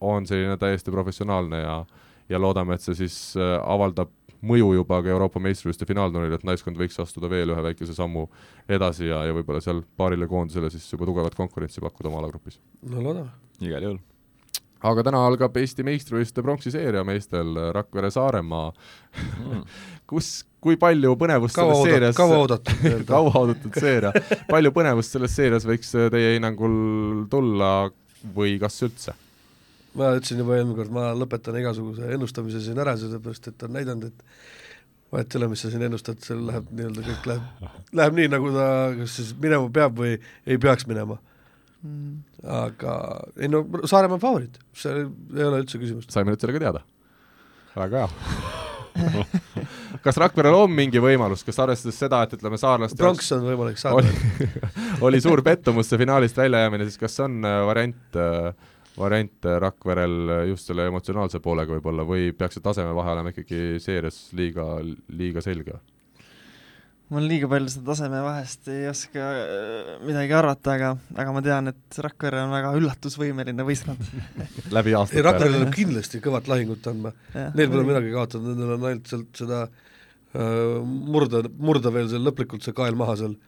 [0.00, 1.84] on selline täiesti professionaalne ja
[2.28, 4.12] ja loodame, et see siis äh, avaldab
[4.44, 8.26] mõju juba ka Euroopa meistrivõistluste finaalturniiril, et naiskond võiks astuda veel ühe väikese sammu
[8.68, 12.60] edasi ja, ja võib-olla seal paarile koondisele siis juba tugevat konkurentsi pakkuda oma alagrupis.
[12.82, 13.32] no loodame.
[13.60, 14.02] igal juhul
[14.84, 18.72] aga täna algab Eesti meistrivõistluste pronksiseeria meestel Rakvere-Saaremaa
[19.14, 19.60] Mm.
[20.10, 20.30] kus,
[20.62, 24.12] kui palju põnevust kaua selles seerias kaua oodatud kaua oodatud seeria,
[24.50, 26.74] palju põnevust selles seerias võiks äh, teie hinnangul
[27.32, 27.74] tulla
[28.36, 29.16] või kas üldse?
[29.94, 34.08] ma ütlesin juba eelmine kord, ma lõpetan igasuguse ennustamise siin ära, sellepärast et on näidanud,
[34.10, 37.68] et vahet ei ole, mis sa siin ennustad, seal läheb nii-öelda kõik läheb,
[38.00, 38.66] läheb nii, nagu ta
[38.98, 41.20] kas siis minema peab või ei peaks minema.
[41.84, 42.22] Mm.
[42.48, 42.94] aga
[43.36, 45.04] ei no Saaremaa on favoriit, seal
[45.36, 46.10] ei ole üldse küsimust.
[46.16, 46.84] saime nüüd sellega teada.
[47.76, 48.63] väga hea
[50.04, 54.04] kas Rakverel on mingi võimalus, kas arvestades seda, et ütleme, saarlaste pronks on võimalik saada
[55.06, 58.20] oli, suur pettumus see finaalist väljajäämine, siis kas on äh, variant,
[58.98, 64.28] variant äh, Rakverel just selle emotsionaalse poolega võib-olla või peaks see tasemevahe olema ikkagi seerias
[64.36, 64.78] liiga,
[65.14, 65.80] liiga selge?
[67.14, 70.90] Mul liiga palju seda tasemevahest ei oska äh, midagi arvata, aga,
[71.22, 74.08] aga ma tean, et Rakvere on väga üllatusvõimeline võistkond.
[74.76, 75.24] läbi ei, aastate?
[75.26, 77.14] Rakverel tuleb kindlasti kõvat lahingut andma.
[77.34, 82.66] Neil pole midagi kaotada, nendel on ainult sealt seda äh, murda, murda veel seal lõplikult
[82.66, 83.38] see kael maha seal.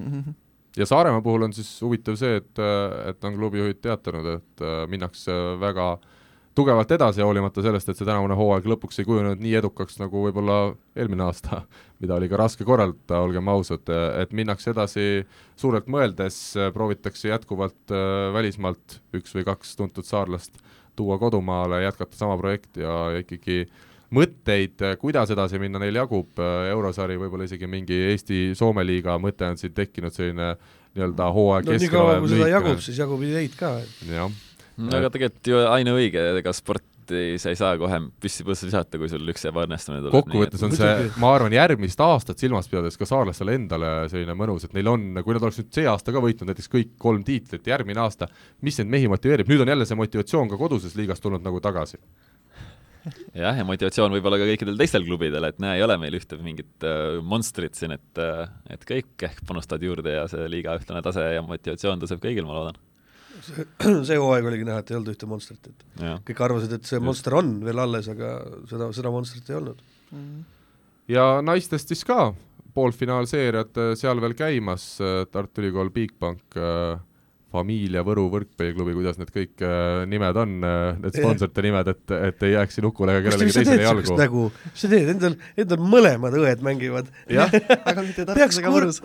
[0.80, 2.64] ja Saaremaa puhul on siis huvitav see, et,
[3.10, 5.92] et on klubijuhid teatanud, et äh, minnakse väga
[6.54, 10.58] tugevalt edasi, hoolimata sellest, et see tänavune hooaeg lõpuks ei kujunenud nii edukaks, nagu võib-olla
[10.98, 11.62] eelmine aasta,
[12.02, 15.06] mida oli ka raske korraldada, olgem ausad, et minnakse edasi
[15.60, 16.40] suurelt mõeldes,
[16.74, 20.58] proovitakse jätkuvalt äh, välismaalt üks või kaks tuntud saarlast
[20.98, 23.62] tuua kodumaale, jätkata sama projekti ja ikkagi
[24.10, 26.42] mõtteid, kuidas edasi minna, neil jagub,
[26.72, 30.56] eurosari, võib-olla isegi mingi Eesti-Soome liiga mõte on siin tekkinud, selline
[30.98, 33.76] nii-öelda hooaja no nii kaua, kui seda jagub, siis jagub ideid ka.
[34.10, 34.40] jah
[34.86, 39.10] no aga tegelikult ju ainuõige, ega sporti sa ei saa kohe püssi põssa visata, kui
[39.10, 40.14] sul üks ebaõnnestumine tuleb.
[40.14, 44.76] kokkuvõttes on see ma arvan, järgmist aastat silmas pidades ka saarlastele endale selline mõnus, et
[44.76, 48.02] neil on, kui nad oleks nüüd see aasta ka võitnud näiteks kõik kolm tiitlit, järgmine
[48.04, 48.30] aasta,
[48.66, 51.98] mis neid mehi motiveerib, nüüd on jälle see motivatsioon ka koduses liigas tulnud nagu tagasi.
[53.34, 56.38] jah, ja motivatsioon võib olla ka kõikidel teistel klubidel, et näe, ei ole meil ühte
[56.38, 61.02] mingit äh, monstrit siin, et äh, et kõik ehk panustavad juurde ja see liiga ühtlane
[61.02, 62.80] tase ja motivatsioon tõuseb kõigil, ma loodan.
[64.08, 67.02] see hooaeg oligi näha, et ei olnud ühte monstrit, et jah, kõik arvasid, et see
[67.02, 68.36] monster on veel alles, aga
[68.70, 69.82] seda, seda monstrit ei olnud.
[71.10, 72.30] ja naistest siis ka,
[72.76, 74.92] poolfinaalseeriad äh, seal veel käimas,
[75.32, 76.60] Tartu Ülikool Bigbank,
[77.50, 80.56] Familia Võru võrkpalliklubi, kuidas need kõik äh, nimed on,
[81.00, 84.84] need sponsorite nimed, et, et ei jääks siin Ukule ega kellelegi teisele jalgu nägu, mis
[84.84, 87.10] sa teed, endal, endal mõlemad õed mängivad.
[87.30, 87.50] jah,
[87.90, 89.00] aga mitte peaks Tartusega Võrus.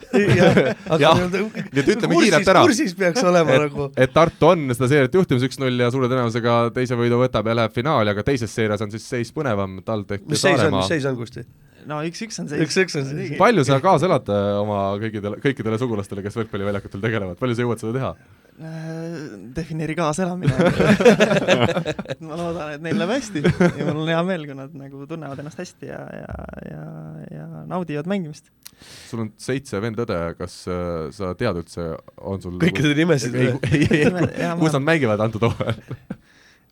[1.03, 2.63] jah, Nii et ütleme kiirelt ära.
[2.65, 6.57] kursis peaks olema nagu et, et Tartu on seda seeriat juhtimas üks-null ja suure tõenäosusega
[6.75, 10.33] teise võidu võtab ja läheb finaali, aga teises seerias on siis seis põnevam, TalTech ja
[10.33, 10.91] mis seis on, Saaremaa mis.
[10.93, 11.45] seis on Kusti?
[11.89, 12.63] No üks-üks on see.
[12.65, 13.35] Üks-üks on seis.
[13.39, 17.83] palju sa kaasa elad äh, oma kõikidele, kõikidele sugulastele, kes võrkpalliväljakutel tegelevad, palju sa jõuad
[17.83, 18.11] seda teha?
[18.55, 19.15] Äh,
[19.55, 20.53] defineeri kaaselamine
[22.27, 25.41] ma loodan, et neil läheb hästi ja mul on hea meel, kui nad nagu tunnevad
[25.43, 26.37] ennast hästi ja, ja,
[26.71, 26.83] ja,
[27.35, 28.47] ja naudivad mängimist.
[29.09, 31.89] sul on seitse vend-õde, kas äh, sa tead üldse,
[32.23, 34.05] on sul kõikide nimesid ei, ei, ei,
[34.39, 35.83] Jaa, kus nad mängivad antud hooajal?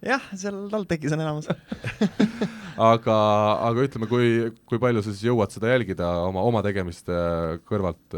[0.04, 1.48] jah, seal TalTechis on enamus.
[2.92, 3.18] aga,
[3.70, 4.30] aga ütleme, kui,
[4.70, 7.18] kui palju sa siis jõuad seda jälgida oma, oma tegemiste
[7.70, 8.18] kõrvalt,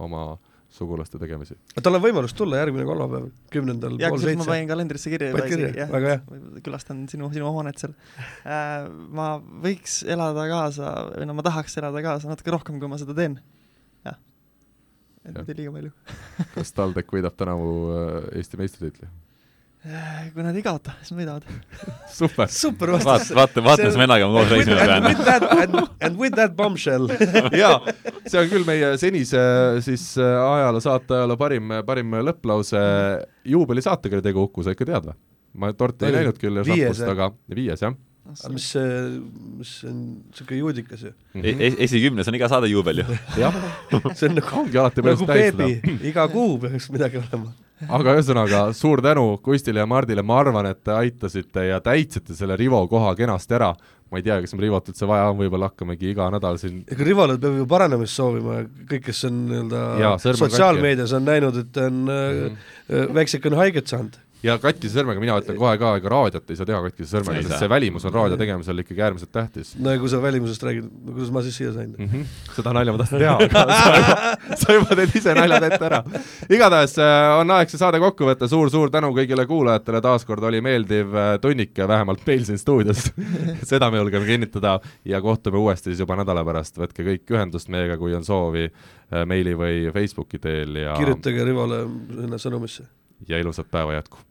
[0.00, 0.24] oma
[0.70, 1.56] sugulaste tegemisi?
[1.82, 4.52] tal on võimalus tulla järgmine kolmapäev, kümnendal ja pool kusjuures ma seitse.
[4.52, 5.70] panin kalendrisse kirja Panid kirja?
[5.82, 6.20] jah, Väga hea.
[6.28, 7.96] võib- külastan sinu, sinu hoonet seal
[8.44, 8.86] äh,.
[8.86, 9.32] ma
[9.64, 13.40] võiks elada kaasa või no ma tahaks elada kaasa natuke rohkem, kui ma seda teen.
[14.06, 14.20] jah,
[15.24, 15.90] et mitte liiga palju.
[16.54, 17.74] kas TalTech võidab tänavu
[18.30, 19.10] Eesti meistritiitli?
[19.80, 21.44] Äh, kui nad ei kaota, siis nad võidavad.
[22.18, 23.32] super, super vaata, vastus.
[23.38, 25.06] vaata, vaata, mis vennaga ma koos reisima And pean.
[25.06, 25.46] with that,
[26.04, 27.08] and, with that bombshell
[27.62, 27.78] jaa,
[28.26, 29.40] see on küll meie senise
[29.86, 32.82] siis äh, ajaloo, saateajaloo parim, parim lõpplause.
[33.48, 35.16] juubelisaatega oli tegu Uku, sa ikka tead või?
[35.64, 37.96] ma torti ei näinud küll ja šampust, aga viies jah
[38.30, 39.00] aga mis see,
[39.58, 40.04] mis see on,
[40.36, 41.14] siuke juudikas ju.
[41.34, 41.40] mm.
[41.40, 41.62] -hmm.
[41.70, 43.18] e- esikümnes on iga saade juubel ju.
[43.40, 43.56] jah,
[44.18, 47.52] see on nagu, ongi alati põhjust nagu beebi, iga kuu peaks midagi olema.
[47.88, 52.56] Aga ühesõnaga, suur tänu Kustile ja Mardile, ma arvan, et te aitasite ja täitsite selle
[52.56, 53.74] Rivo koha kenasti ära.
[54.10, 57.04] ma ei tea, kas meil Rivot üldse vaja on, võib-olla hakkamegi iga nädal siin ega
[57.06, 58.56] Rivalad peab ju paranemist soovima,
[58.90, 62.56] kõik, kes on nii-öelda sotsiaalmeedias on näinud, et on Mhm.
[62.90, 63.14] mm.
[63.14, 64.18] väiksekene haiget saanud.
[64.46, 67.64] Ja katkise sõrmega, mina ütlen kohe ka, ega raadiot ei saa teha katkise sõrmega, sest
[67.64, 71.18] see välimus on raadio tegemisel ikkagi äärmiselt tähtis no ja kui sa välimusest räägid, no
[71.18, 71.92] kuidas ma siis siia sain?
[71.98, 72.08] mm.
[72.08, 72.54] -hmm.
[72.56, 74.16] seda nalja ma tahtsin teha, aga sa juba,
[74.62, 76.02] sa juba teed ise naljad ette ära.
[76.48, 80.60] igatahes äh, on aeg see saade kokku võtta suur,, suur-suur tänu kõigile kuulajatele, taaskord oli
[80.64, 83.10] meeldiv äh, tunnike, vähemalt meil siin stuudios.
[83.70, 87.98] seda me julgeme kinnitada ja kohtume uuesti siis juba nädala pärast, võtke kõik ühendust meiega,
[88.00, 92.88] kui on soovi äh, meili või Facebooki teel ja, kirjutage Rivale sinna sõnumisse.
[93.28, 94.29] ja ilusat päeva jätku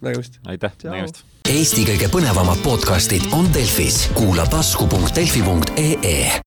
[0.00, 0.40] nägemist!
[0.46, 1.24] aitäh, nägemist!
[1.46, 6.32] Eesti kõige põnevamad podcastid on Delfis, kuula tasku.delfi.ee